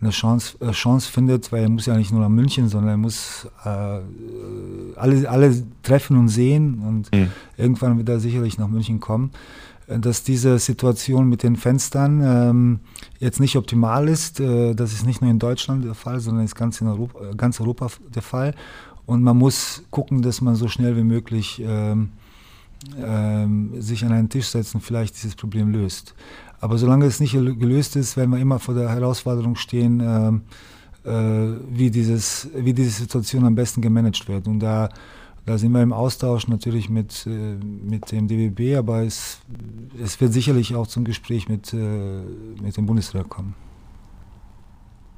[0.01, 2.97] eine Chance, äh, Chance findet, weil er muss ja nicht nur nach München, sondern er
[2.97, 3.69] muss äh,
[4.95, 7.31] alle, alle treffen und sehen und Hm.
[7.57, 9.31] irgendwann wird er sicherlich nach München kommen.
[9.97, 12.79] Dass diese Situation mit den Fenstern ähm,
[13.17, 16.53] jetzt nicht optimal ist, äh, das ist nicht nur in Deutschland der Fall, sondern ist
[16.53, 18.53] ganz in Europa, ganz Europa der Fall.
[19.07, 22.09] Und man muss gucken, dass man so schnell wie möglich ähm,
[23.03, 26.13] ähm, sich an einen Tisch setzt und vielleicht dieses Problem löst.
[26.61, 30.41] Aber solange es nicht gel- gelöst ist, werden wir immer vor der Herausforderung stehen, ähm,
[31.03, 34.47] äh, wie, dieses, wie diese Situation am besten gemanagt wird.
[34.47, 34.89] Und da,
[35.49, 39.39] Da sind wir im Austausch natürlich mit, äh, mit dem DBB, aber es,
[39.99, 41.77] es wird sicherlich auch zum Gespräch mit, äh,
[42.61, 43.55] mit dem Bundesrat kommen.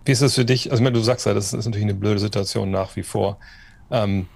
[0.05, 0.71] Wie ist das für dich?
[0.71, 3.39] Also, ich meine, du sagst ja, das ist natürlich eine blöde Situation nach wie vor.
[3.89, 4.29] Ähm,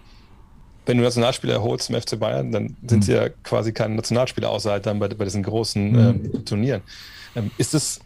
[0.86, 4.72] wenn du Nationalspieler holst im FC Bayern, dann sind sie ja quasi keine Nationalspieler, außer
[4.72, 5.98] halt dann bei, bei diesen großen Mhm.
[6.34, 6.82] ähm, Turnieren.
[7.38, 8.02] Ähm, ist das,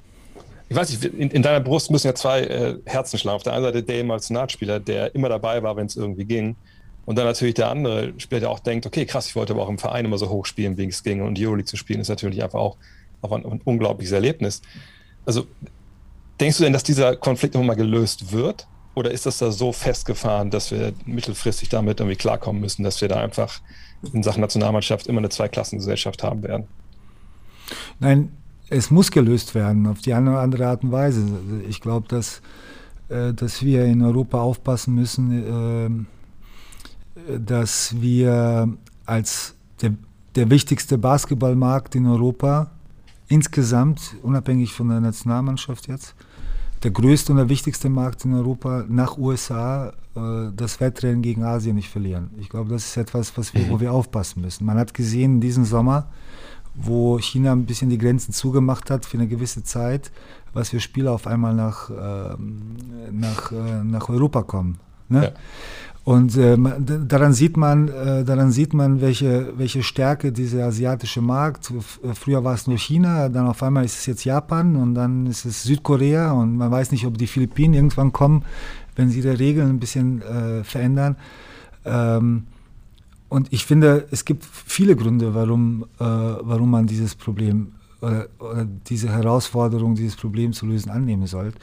[0.69, 3.37] ich weiß nicht, in, in deiner Brust müssen ja zwei äh, Herzen schlagen.
[3.37, 6.55] Auf der einen Seite der Nationalspieler, der immer dabei war, wenn es irgendwie ging.
[7.09, 9.79] Und dann natürlich der andere der auch denkt, okay, krass, ich wollte aber auch im
[9.79, 11.23] Verein immer so hoch spielen, wie es ging.
[11.23, 12.77] Und Euroleague zu spielen ist natürlich einfach auch,
[13.23, 14.61] auch ein, ein unglaubliches Erlebnis.
[15.25, 15.47] Also
[16.39, 18.67] denkst du denn, dass dieser Konflikt nochmal gelöst wird?
[18.93, 23.07] Oder ist das da so festgefahren, dass wir mittelfristig damit irgendwie klarkommen müssen, dass wir
[23.07, 23.59] da einfach
[24.13, 26.67] in Sachen Nationalmannschaft immer eine Zweiklassengesellschaft haben werden?
[27.99, 28.31] Nein,
[28.69, 31.25] es muss gelöst werden, auf die eine oder andere Art und Weise.
[31.67, 32.43] Ich glaube, dass,
[33.09, 36.18] äh, dass wir in Europa aufpassen müssen, äh,
[37.37, 38.69] dass wir
[39.05, 39.93] als der,
[40.35, 42.71] der wichtigste Basketballmarkt in Europa
[43.27, 46.15] insgesamt, unabhängig von der Nationalmannschaft jetzt,
[46.83, 51.75] der größte und der wichtigste Markt in Europa nach USA äh, das Wettrennen gegen Asien
[51.75, 52.31] nicht verlieren.
[52.39, 54.65] Ich glaube, das ist etwas, was wir, wo wir aufpassen müssen.
[54.65, 56.07] Man hat gesehen in diesem Sommer,
[56.75, 60.11] wo China ein bisschen die Grenzen zugemacht hat für eine gewisse Zeit,
[60.53, 62.77] was für Spieler auf einmal nach, ähm,
[63.11, 64.79] nach, äh, nach Europa kommen.
[65.09, 65.23] Ne?
[65.25, 65.31] Ja.
[66.05, 66.57] Und äh,
[67.05, 71.71] daran sieht man, äh, daran sieht man, welche, welche Stärke dieser asiatische Markt.
[71.71, 75.27] Äh, früher war es nur China, dann auf einmal ist es jetzt Japan und dann
[75.27, 78.43] ist es Südkorea und man weiß nicht, ob die Philippinen irgendwann kommen,
[78.95, 81.15] wenn sie die Regeln ein bisschen äh, verändern.
[81.85, 82.47] Ähm,
[83.27, 88.65] und ich finde, es gibt viele Gründe, warum, äh, warum man dieses Problem oder, oder
[88.65, 91.53] diese Herausforderung, dieses Problem zu lösen, annehmen soll.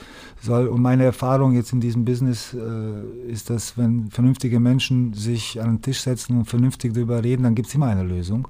[0.43, 0.69] soll.
[0.69, 5.77] Und meine Erfahrung jetzt in diesem Business äh, ist, dass wenn vernünftige Menschen sich an
[5.77, 8.49] den Tisch setzen und vernünftig darüber reden, dann gibt es immer eine Lösung.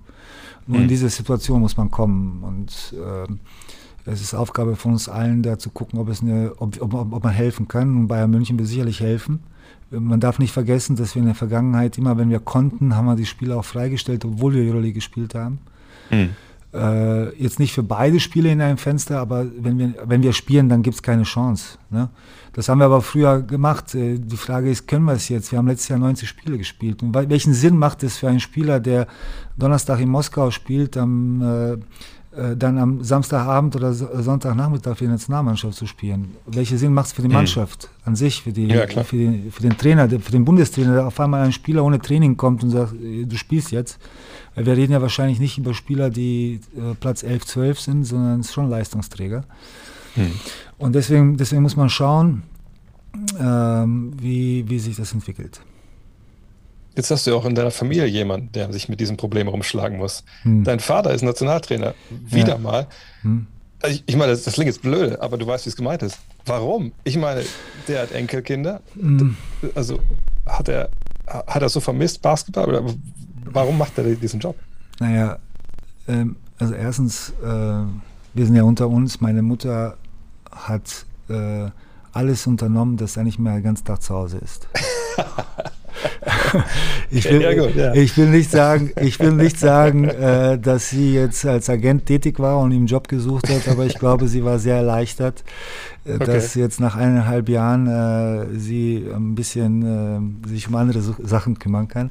[0.66, 0.89] Nur in Mhm.
[0.89, 2.43] diese Situation muss man kommen.
[2.43, 3.39] Und ähm,
[4.05, 7.24] es ist Aufgabe von uns allen, da zu gucken, ob, es eine, ob, ob, ob
[7.24, 7.97] man helfen kann.
[7.97, 9.41] Und Bayern München will sicherlich helfen.
[9.91, 13.14] Man darf nicht vergessen, dass wir in der Vergangenheit immer, wenn wir konnten, haben wir
[13.14, 15.61] die Spiele auch freigestellt, obwohl wir Euroleague gespielt haben.
[16.76, 20.68] Äh, jetzt nicht für beide Spiele in einem Fenster, aber wenn wir, wenn wir spielen,
[20.68, 21.78] dann gibt es keine Chance.
[21.90, 22.08] Ne?
[22.52, 23.94] Das haben wir aber früher gemacht.
[23.94, 25.50] Äh, Die Frage ist, können wir es jetzt?
[25.52, 27.02] Wir haben letztes Jahr 90 Spiele gespielt.
[27.02, 29.06] Und wel- welchen Sinn macht es für einen Spieler, der
[29.56, 31.76] Donnerstag in Moskau spielt, am, äh,
[32.57, 36.37] dann am Samstagabend oder So- Sonntagnachmittag für die Nationalmannschaft zu spielen?
[36.47, 39.62] Welchen Sinn macht es für die Mannschaft an sich, für, die, Ja, für, den, für
[39.62, 42.95] den Trainer, für den Bundestrainer, der auf einmal ein Spieler ohne Training kommt und sagt,
[42.95, 43.99] äh, du spielst jetzt?
[44.55, 48.41] Weil wir reden ja wahrscheinlich nicht über Spieler, die äh, Platz 11, 12 sind, sondern
[48.41, 49.45] es ist schon Leistungsträger.
[50.14, 50.32] Hm.
[50.78, 52.43] Und deswegen, deswegen muss man schauen,
[53.39, 55.61] ähm, wie, wie sich das entwickelt.
[56.97, 59.99] Jetzt hast du ja auch in deiner Familie jemanden, der sich mit diesem Problem rumschlagen
[59.99, 60.24] muss.
[60.42, 60.64] Hm.
[60.64, 61.94] Dein Vater ist Nationaltrainer.
[62.11, 62.59] Wieder Ja.
[62.59, 62.86] mal.
[63.22, 63.47] Hm.
[63.86, 66.18] Ich, ich meine, das, das klingt jetzt blöd, aber du weißt, wie es gemeint ist.
[66.47, 66.92] Warum?
[67.05, 67.44] Ich meine,
[67.86, 68.80] der hat Enkelkinder.
[68.94, 69.36] Hm.
[69.74, 69.99] Also
[70.47, 70.88] hat er,
[71.26, 72.82] hat er so vermisst Basketball oder
[73.44, 74.57] warum macht er diesen Job?
[74.99, 75.38] Naja,
[76.09, 79.99] ähm, also erstens, äh, wir sind ja unter uns, meine Mutter
[80.51, 81.68] hat äh,
[82.12, 84.66] alles unternommen, dass er nicht mehr den ganzen Tag zu Hause ist.
[87.11, 87.94] ich, will, Ja, gut, ja.
[87.94, 92.38] ich will nicht sagen, ich will nicht sagen äh, dass sie jetzt als Agent tätig
[92.38, 95.44] war und ihm einen Job gesucht hat, aber ich glaube, sie war sehr erleichtert,
[96.05, 96.26] äh, Okay.
[96.26, 101.88] dass jetzt nach eineinhalb Jahren äh, sie ein bisschen äh, sich um andere Sachen kümmern
[101.88, 102.11] kann.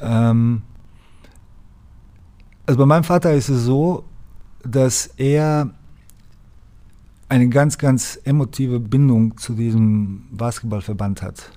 [0.00, 0.62] Ähm,
[2.66, 4.04] also bei meinem Vater ist es so,
[4.64, 5.70] dass er
[7.28, 11.50] eine ganz, ganz emotive Bindung zu diesem Basketballverband hat.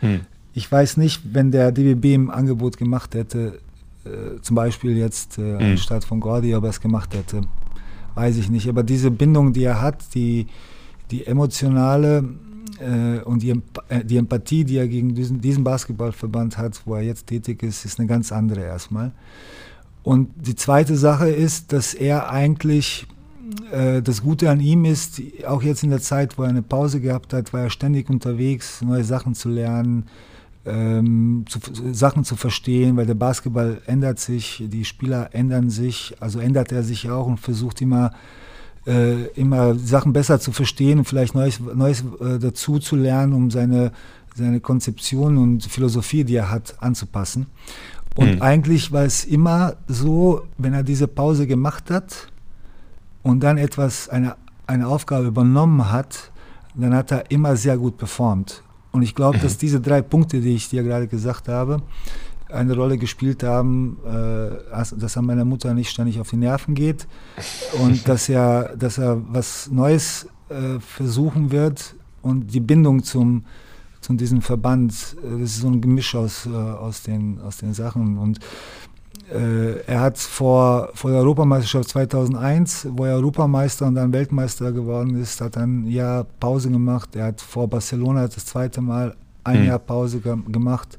[0.00, 0.20] Hm.
[0.56, 3.58] Ich weiß nicht, wenn der DBB im Angebot gemacht hätte,
[4.06, 5.60] äh, zum Beispiel jetzt äh, Mhm.
[5.72, 7.42] anstatt von Gordy, ob er es gemacht hätte,
[8.14, 8.66] weiß ich nicht.
[8.66, 10.46] Aber diese Bindung, die er hat, die,
[11.10, 12.24] die emotionale
[12.80, 13.50] äh, und die,
[13.90, 17.84] äh, die Empathie, die er gegen diesen, diesen Basketballverband hat, wo er jetzt tätig ist,
[17.84, 19.12] ist eine ganz andere erstmal.
[20.02, 23.06] Und die zweite Sache ist, dass er eigentlich
[23.72, 27.00] äh, das Gute an ihm ist, auch jetzt in der Zeit, wo er eine Pause
[27.02, 30.04] gehabt hat, war er ständig unterwegs, neue Sachen zu lernen,
[30.66, 31.60] ähm, zu,
[31.92, 36.82] Sachen zu verstehen, weil der Basketball ändert sich, die Spieler ändern sich, also ändert er
[36.82, 38.10] sich auch und versucht immer,
[38.86, 43.50] äh, immer Sachen besser zu verstehen und vielleicht Neues, Neues äh, dazu zu lernen, um
[43.50, 43.92] seine,
[44.34, 47.46] seine Konzeption und Philosophie, die er hat, anzupassen.
[48.16, 48.42] Und Mhm.
[48.42, 52.28] eigentlich war es immer so, wenn er diese Pause gemacht hat
[53.22, 54.36] und dann etwas, eine,
[54.66, 56.32] eine Aufgabe übernommen hat,
[56.74, 58.62] dann hat er immer sehr gut performt.
[58.96, 61.82] Und ich glaube, dass diese drei Punkte, die ich dir gerade gesagt habe,
[62.48, 67.06] eine Rolle gespielt haben, äh, dass er meiner Mutter nicht ständig auf die Nerven geht
[67.82, 73.44] und dass er, dass er was Neues äh, versuchen wird und die Bindung zum,
[74.00, 77.74] zu diesem Verband, äh, das ist so ein Gemisch aus, äh, aus, den, aus den
[77.74, 78.16] Sachen.
[78.16, 78.40] Und
[79.32, 85.20] äh, er hat vor, vor der Europameisterschaft 2001, wo er Europameister und dann Weltmeister geworden
[85.20, 87.16] ist, hat ein Jahr Pause gemacht.
[87.16, 89.66] Er hat vor Barcelona das zweite Mal ein mhm.
[89.66, 90.98] Jahr Pause ge gemacht.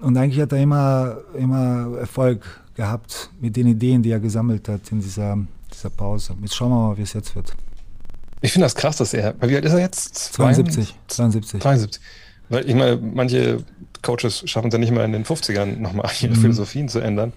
[0.00, 2.42] Und eigentlich hat er immer, immer Erfolg
[2.74, 5.36] gehabt mit den Ideen, die er gesammelt hat in dieser,
[5.72, 6.34] dieser Pause.
[6.42, 7.54] Jetzt schauen wir mal, wie es jetzt wird.
[8.40, 10.14] Ich finde das krass, dass er, wie alt ist er jetzt?
[10.34, 10.94] 72.
[11.08, 11.60] 72.
[11.60, 12.02] 72.
[12.50, 13.64] Weil ich meine, manche
[14.02, 16.40] Coaches schaffen es ja nicht mal in den 50ern nochmal ihre mhm.
[16.40, 17.32] Philosophien zu ändern.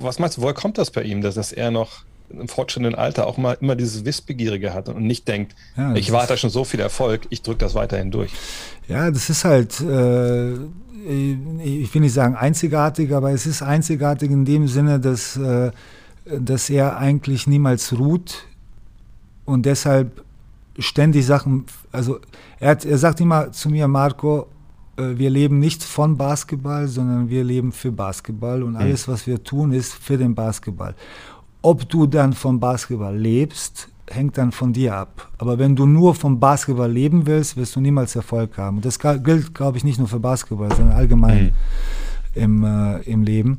[0.00, 3.26] Was meinst du, woher kommt das bei ihm, dass, dass er noch im fortschrittenden Alter
[3.26, 6.80] auch mal immer dieses Wissbegierige hat und nicht denkt, ja, ich warte schon so viel
[6.80, 8.32] Erfolg, ich drücke das weiterhin durch.
[8.88, 14.44] Ja, das ist halt, äh, ich will nicht sagen einzigartig, aber es ist einzigartig in
[14.44, 15.70] dem Sinne, dass, äh,
[16.24, 18.46] dass er eigentlich niemals ruht
[19.44, 20.22] und deshalb
[20.78, 22.18] ständig Sachen, also
[22.58, 24.48] er, hat, er sagt immer zu mir, Marco,
[24.96, 29.72] wir leben nicht von Basketball, sondern wir leben für Basketball und alles, was wir tun,
[29.72, 30.94] ist für den Basketball.
[31.62, 35.30] Ob du dann vom Basketball lebst, hängt dann von dir ab.
[35.38, 38.76] Aber wenn du nur vom Basketball leben willst, wirst du niemals Erfolg haben.
[38.76, 41.50] Und das gilt, glaube ich, nicht nur für Basketball, sondern allgemein mhm.
[42.34, 43.58] im, äh, im Leben.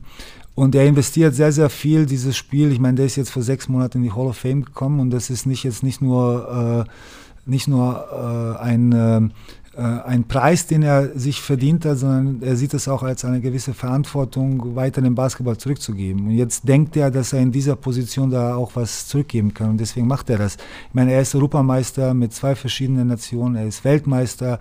[0.53, 2.71] Und er investiert sehr, sehr viel, dieses Spiel.
[2.71, 5.09] Ich meine, der ist jetzt vor sechs Monaten in die Hall of Fame gekommen und
[5.09, 9.29] das ist nicht jetzt nicht nur, äh, nicht nur äh, ein äh, äh,
[9.77, 13.73] ein Preis, den er sich verdient hat, sondern er sieht es auch als eine gewisse
[13.73, 16.27] Verantwortung, weiter den Basketball zurückzugeben.
[16.27, 19.77] Und jetzt denkt er, dass er in dieser Position da auch was zurückgeben kann und
[19.77, 20.55] deswegen macht er das.
[20.55, 24.59] Ich meine, er ist Europameister mit zwei verschiedenen Nationen, er ist Weltmeister.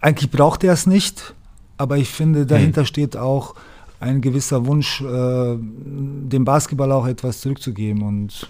[0.00, 1.34] Eigentlich braucht er es nicht,
[1.76, 2.86] aber ich finde, dahinter mhm.
[2.86, 3.54] steht auch
[4.00, 8.02] ein gewisser Wunsch, äh, dem Basketball auch etwas zurückzugeben.
[8.02, 8.48] Und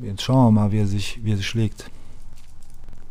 [0.00, 1.90] jetzt schauen wir mal, wie er sich, wie er sich schlägt.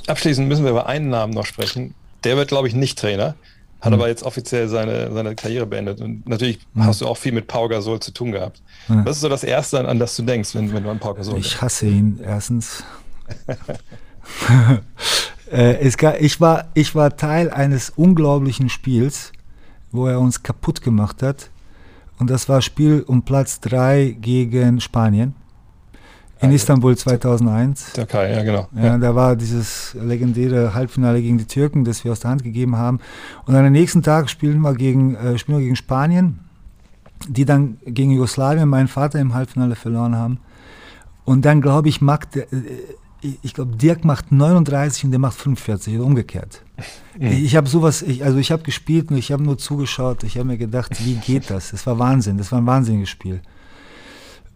[0.09, 1.93] Abschließend müssen wir über einen Namen noch sprechen.
[2.23, 3.35] Der wird, glaube ich, nicht Trainer,
[3.79, 3.93] hat mhm.
[3.93, 6.01] aber jetzt offiziell seine, seine Karriere beendet.
[6.01, 6.85] Und natürlich mhm.
[6.85, 8.61] hast du auch viel mit Pau Gasol zu tun gehabt.
[8.87, 9.05] Mhm.
[9.05, 11.35] Was ist so das Erste, an, das du denkst, wenn, wenn du an Pau Gasol
[11.35, 11.47] denkst?
[11.47, 12.83] Ich hasse ihn, erstens.
[15.51, 19.31] äh, es, ich, war, ich war Teil eines unglaublichen Spiels,
[19.91, 21.51] wo er uns kaputt gemacht hat.
[22.17, 25.35] Und das war Spiel um Platz 3 gegen Spanien.
[26.41, 27.93] In Istanbul 2001.
[27.93, 28.67] Türkei, ja genau.
[28.73, 32.77] Ja, da war dieses legendäre Halbfinale gegen die Türken, das wir aus der Hand gegeben
[32.77, 32.99] haben.
[33.45, 36.39] Und am nächsten Tag spielen wir gegen, äh, spielen wir gegen Spanien,
[37.27, 40.39] die dann gegen Jugoslawien meinen Vater im Halbfinale verloren haben.
[41.25, 42.45] Und dann glaube ich, macht, äh,
[43.21, 46.61] ich glaube, Dirk macht 39 und der macht 45 oder umgekehrt.
[47.19, 47.27] Mhm.
[47.27, 50.23] Ich habe sowas, ich, also ich habe gespielt und ich habe nur zugeschaut.
[50.23, 51.71] Ich habe mir gedacht, wie geht das?
[51.71, 53.41] Das war Wahnsinn, das war ein wahnsinniges Spiel.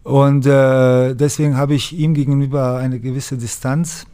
[0.03, 4.05] Und äh, deswegen habe ich ihm gegenüber eine gewisse Distanz,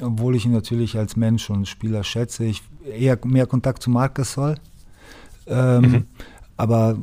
[0.00, 2.44] obwohl ich ihn natürlich als Mensch und Spieler schätze.
[2.44, 4.56] Ich eher mehr Kontakt zu Marcus soll.
[5.46, 6.04] Ähm, mhm.
[6.56, 6.96] Aber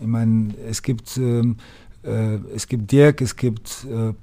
[0.00, 1.56] ich meine, es gibt, ähm,
[2.02, 4.14] äh, es gibt Dirk, es gibt äh,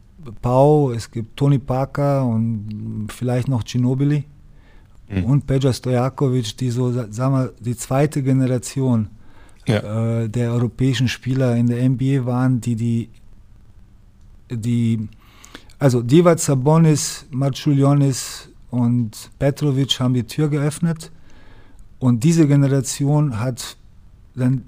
[0.42, 4.24] Pau, es gibt Tony Parker und vielleicht noch Ginobili
[5.10, 5.24] mhm.
[5.26, 9.10] und Peja Stojakovic, die so, sagen wir, die zweite Generation
[9.68, 10.22] ja.
[10.22, 13.10] äh, der europäischen Spieler in der NBA waren, die die
[14.50, 15.08] die,
[15.80, 21.12] also Divac Sabonis, Marciulionis und Petrovic haben die Tür geöffnet
[22.00, 23.78] und diese Generation hat
[24.36, 24.64] dann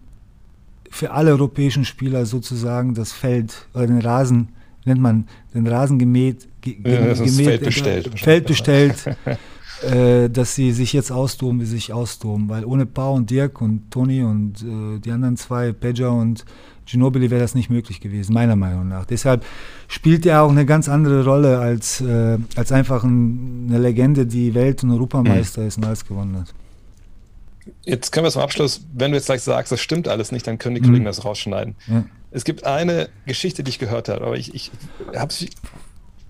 [0.90, 4.50] für alle europäischen Spieler sozusagen das Feld oder den Rasen,
[4.86, 8.20] nennt man den Rasen gemäht, ge, ja, gemäht Feld bestellt.
[8.20, 9.18] Feld bestellt
[9.82, 12.50] äh, dass sie sich jetzt austoben, wie sie sich austoben.
[12.50, 16.46] Weil ohne Pau und Dirk und Toni und äh, die anderen zwei, Pedja und
[16.88, 19.06] Ginobili, wäre das nicht möglich gewesen, meiner Meinung nach.
[19.06, 19.46] Deshalb
[19.88, 24.54] spielt er auch eine ganz andere Rolle als, äh, als einfach ein, eine Legende, die
[24.54, 25.68] Welt- und Europameister mhm.
[25.68, 26.54] ist und alles gewonnen hat.
[27.84, 30.58] Jetzt können wir zum Abschluss, wenn du jetzt gleich sagst, das stimmt alles nicht, dann
[30.58, 31.08] können die Kollegen mhm.
[31.08, 31.76] das rausschneiden.
[31.88, 32.06] Ja.
[32.32, 34.72] Es gibt eine Geschichte, die ich gehört habe, aber ich, ich
[35.16, 35.50] habe sie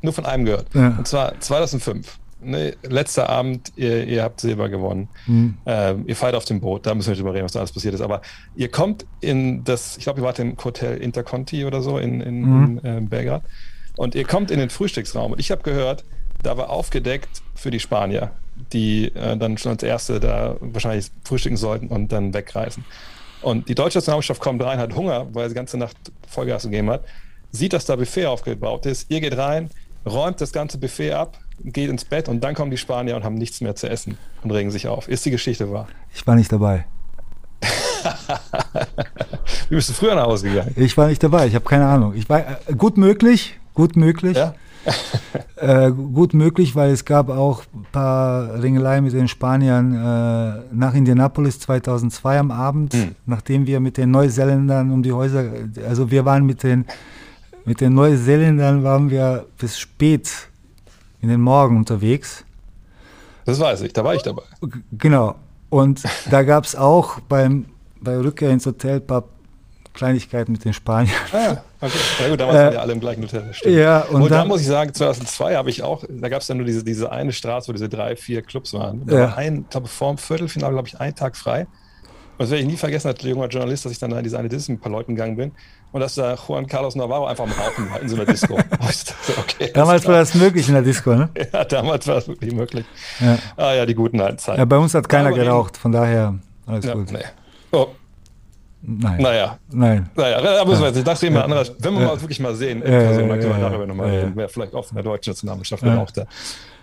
[0.01, 0.67] nur von einem gehört.
[0.73, 0.95] Ja.
[0.97, 5.09] Und zwar 2005 ne, letzter Abend, ihr, ihr, habt Silber gewonnen.
[5.25, 5.57] Mhm.
[5.65, 7.71] Ähm, ihr feiert auf dem Boot, da müssen wir nicht drüber reden, was da alles
[7.71, 8.01] passiert ist.
[8.01, 8.21] Aber
[8.55, 12.41] ihr kommt in das, ich glaube, ihr wart im Hotel Interconti oder so in, in,
[12.41, 12.79] mhm.
[12.83, 13.43] in äh, Belgrad.
[13.95, 15.33] Und ihr kommt in den Frühstücksraum.
[15.33, 16.03] Und ich habe gehört,
[16.43, 18.31] da war aufgedeckt für die Spanier,
[18.71, 22.85] die äh, dann schon als Erste da wahrscheinlich frühstücken sollten und dann wegreisen.
[23.41, 26.89] Und die deutsche Nationalmannschaft kommt rein, hat Hunger, weil sie die ganze Nacht Vollgas gegeben
[26.89, 27.03] hat,
[27.51, 29.09] sieht, dass da Buffet aufgebaut ist.
[29.09, 29.69] Ihr geht rein,
[30.05, 33.35] räumt das ganze Buffet ab, geht ins Bett und dann kommen die Spanier und haben
[33.35, 35.07] nichts mehr zu essen und regen sich auf.
[35.07, 35.87] Ist die Geschichte wahr?
[36.13, 36.85] Ich war nicht dabei.
[39.69, 40.73] Wie bist du früher nach Hause gegangen?
[40.75, 42.13] Ich war nicht dabei, ich habe keine Ahnung.
[42.15, 44.37] Ich war äh, gut möglich, gut möglich.
[44.37, 44.53] Ja?
[45.57, 50.93] Äh, gut möglich, weil es gab auch ein paar Ringeleien mit den Spaniern äh, nach
[50.93, 53.15] Indianapolis 2002 am Abend, Hm.
[53.25, 55.45] nachdem wir mit den Neuseeländern um die Häuser,
[55.89, 56.85] also wir waren mit den,
[57.65, 60.29] mit den Neuseeländern waren wir bis spät
[61.21, 62.43] in den Morgen unterwegs.
[63.45, 64.43] Das weiß ich, da war ich dabei.
[64.91, 65.35] Genau.
[65.69, 67.65] Und da gab es auch beim,
[67.99, 69.23] bei Rückkehr ins Hotel ein paar
[69.93, 71.15] Kleinigkeiten mit den Spaniern.
[71.33, 71.97] Ah, ja, okay.
[72.21, 73.53] Ja gut, damals Äh, waren wir alle im gleichen Hotel.
[73.53, 73.75] stimmt.
[73.75, 76.57] ja, und und, da muss ich sagen, 2002 habe ich auch, da gab es dann
[76.57, 79.05] nur diese, diese eine Straße, wo diese drei, vier Clubs waren.
[79.05, 79.19] Da Ja.
[79.29, 81.61] war ein, ich glaube, vor dem Viertelfinale, glaube ich, ein Tag frei.
[81.61, 84.37] Und das werde ich nie vergessen als junger Journalist, dass ich dann da in diese
[84.37, 85.51] eine Disco mit ein paar Leuten gegangen bin
[85.91, 88.57] und dass da Juan Carlos Navarro einfach am Rauchen war in so einer Disco.
[89.39, 91.29] Okay, Damals war das möglich in der Disco, ne?
[91.53, 92.85] ja, damals war das wirklich möglich.
[93.19, 93.37] Ja.
[93.55, 94.59] Ah ja, die guten alten Zeiten.
[94.59, 96.35] Ja, bei uns hat keiner geraucht, von daher
[96.65, 97.11] alles Ja, gut.
[97.11, 97.19] nee.
[97.71, 97.87] Oh,
[98.81, 99.21] Nein.
[99.21, 100.09] naja, Nein.
[100.15, 101.05] Naja, da müssen wir jetzt.
[101.05, 101.65] Das reden wir anderer.
[101.79, 102.07] Wenn wir Ja.
[102.07, 104.13] mal wirklich mal sehen, in Ja, Person, ja, dann können wir ja, nachher nochmal ja,
[104.13, 104.19] ja.
[104.21, 104.31] reden.
[104.35, 105.93] Wer vielleicht auch von der deutschen Nationalmannschaft Ja.
[105.93, 106.27] geraucht hat.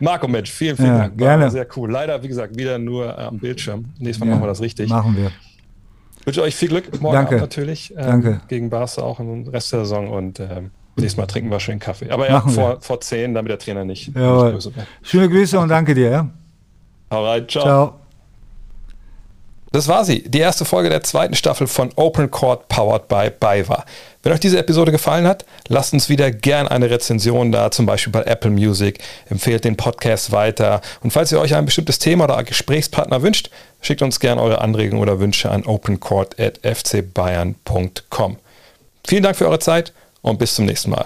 [0.00, 1.16] Marco, Mensch, vielen, vielen Ja, Dank.
[1.18, 1.50] Gerne.
[1.50, 1.90] sehr cool.
[1.90, 3.86] Leider, wie gesagt, wieder nur am Bildschirm.
[3.98, 4.90] Nächstes Mal Ja, machen wir das richtig.
[4.90, 5.30] Machen wir.
[6.24, 7.36] Wünsche euch viel Glück morgen Danke.
[7.36, 7.90] Abend natürlich.
[7.96, 8.40] ähm, Danke.
[8.48, 12.10] Gegen Barca auch im Rest der Saison und ähm, nächstes Mal trinken wir schön Kaffee.
[12.10, 14.58] Aber ja, vor, vor 10, damit der Trainer nicht, Jawohl.
[15.02, 16.10] Schöne Grüße und danke dir.
[16.10, 16.30] Ja?
[17.10, 17.64] Rein, ciao.
[17.64, 17.94] Ciao.
[19.72, 23.84] Das war sie, die erste Folge der zweiten Staffel von Open Court Powered by BayWa.
[24.24, 28.10] Wenn euch diese Episode gefallen hat, lasst uns wieder gern eine Rezension da, zum Beispiel
[28.10, 28.98] bei Apple Music.
[29.28, 30.80] Empfehlt den Podcast weiter.
[31.02, 33.50] Und falls ihr euch ein bestimmtes Thema oder Gesprächspartner wünscht,
[33.82, 38.36] schickt uns gern eure Anregungen oder Wünsche an opencourt.fcbayern.com.
[39.06, 41.02] Vielen Dank für eure Zeit und bis zum nächsten Mal.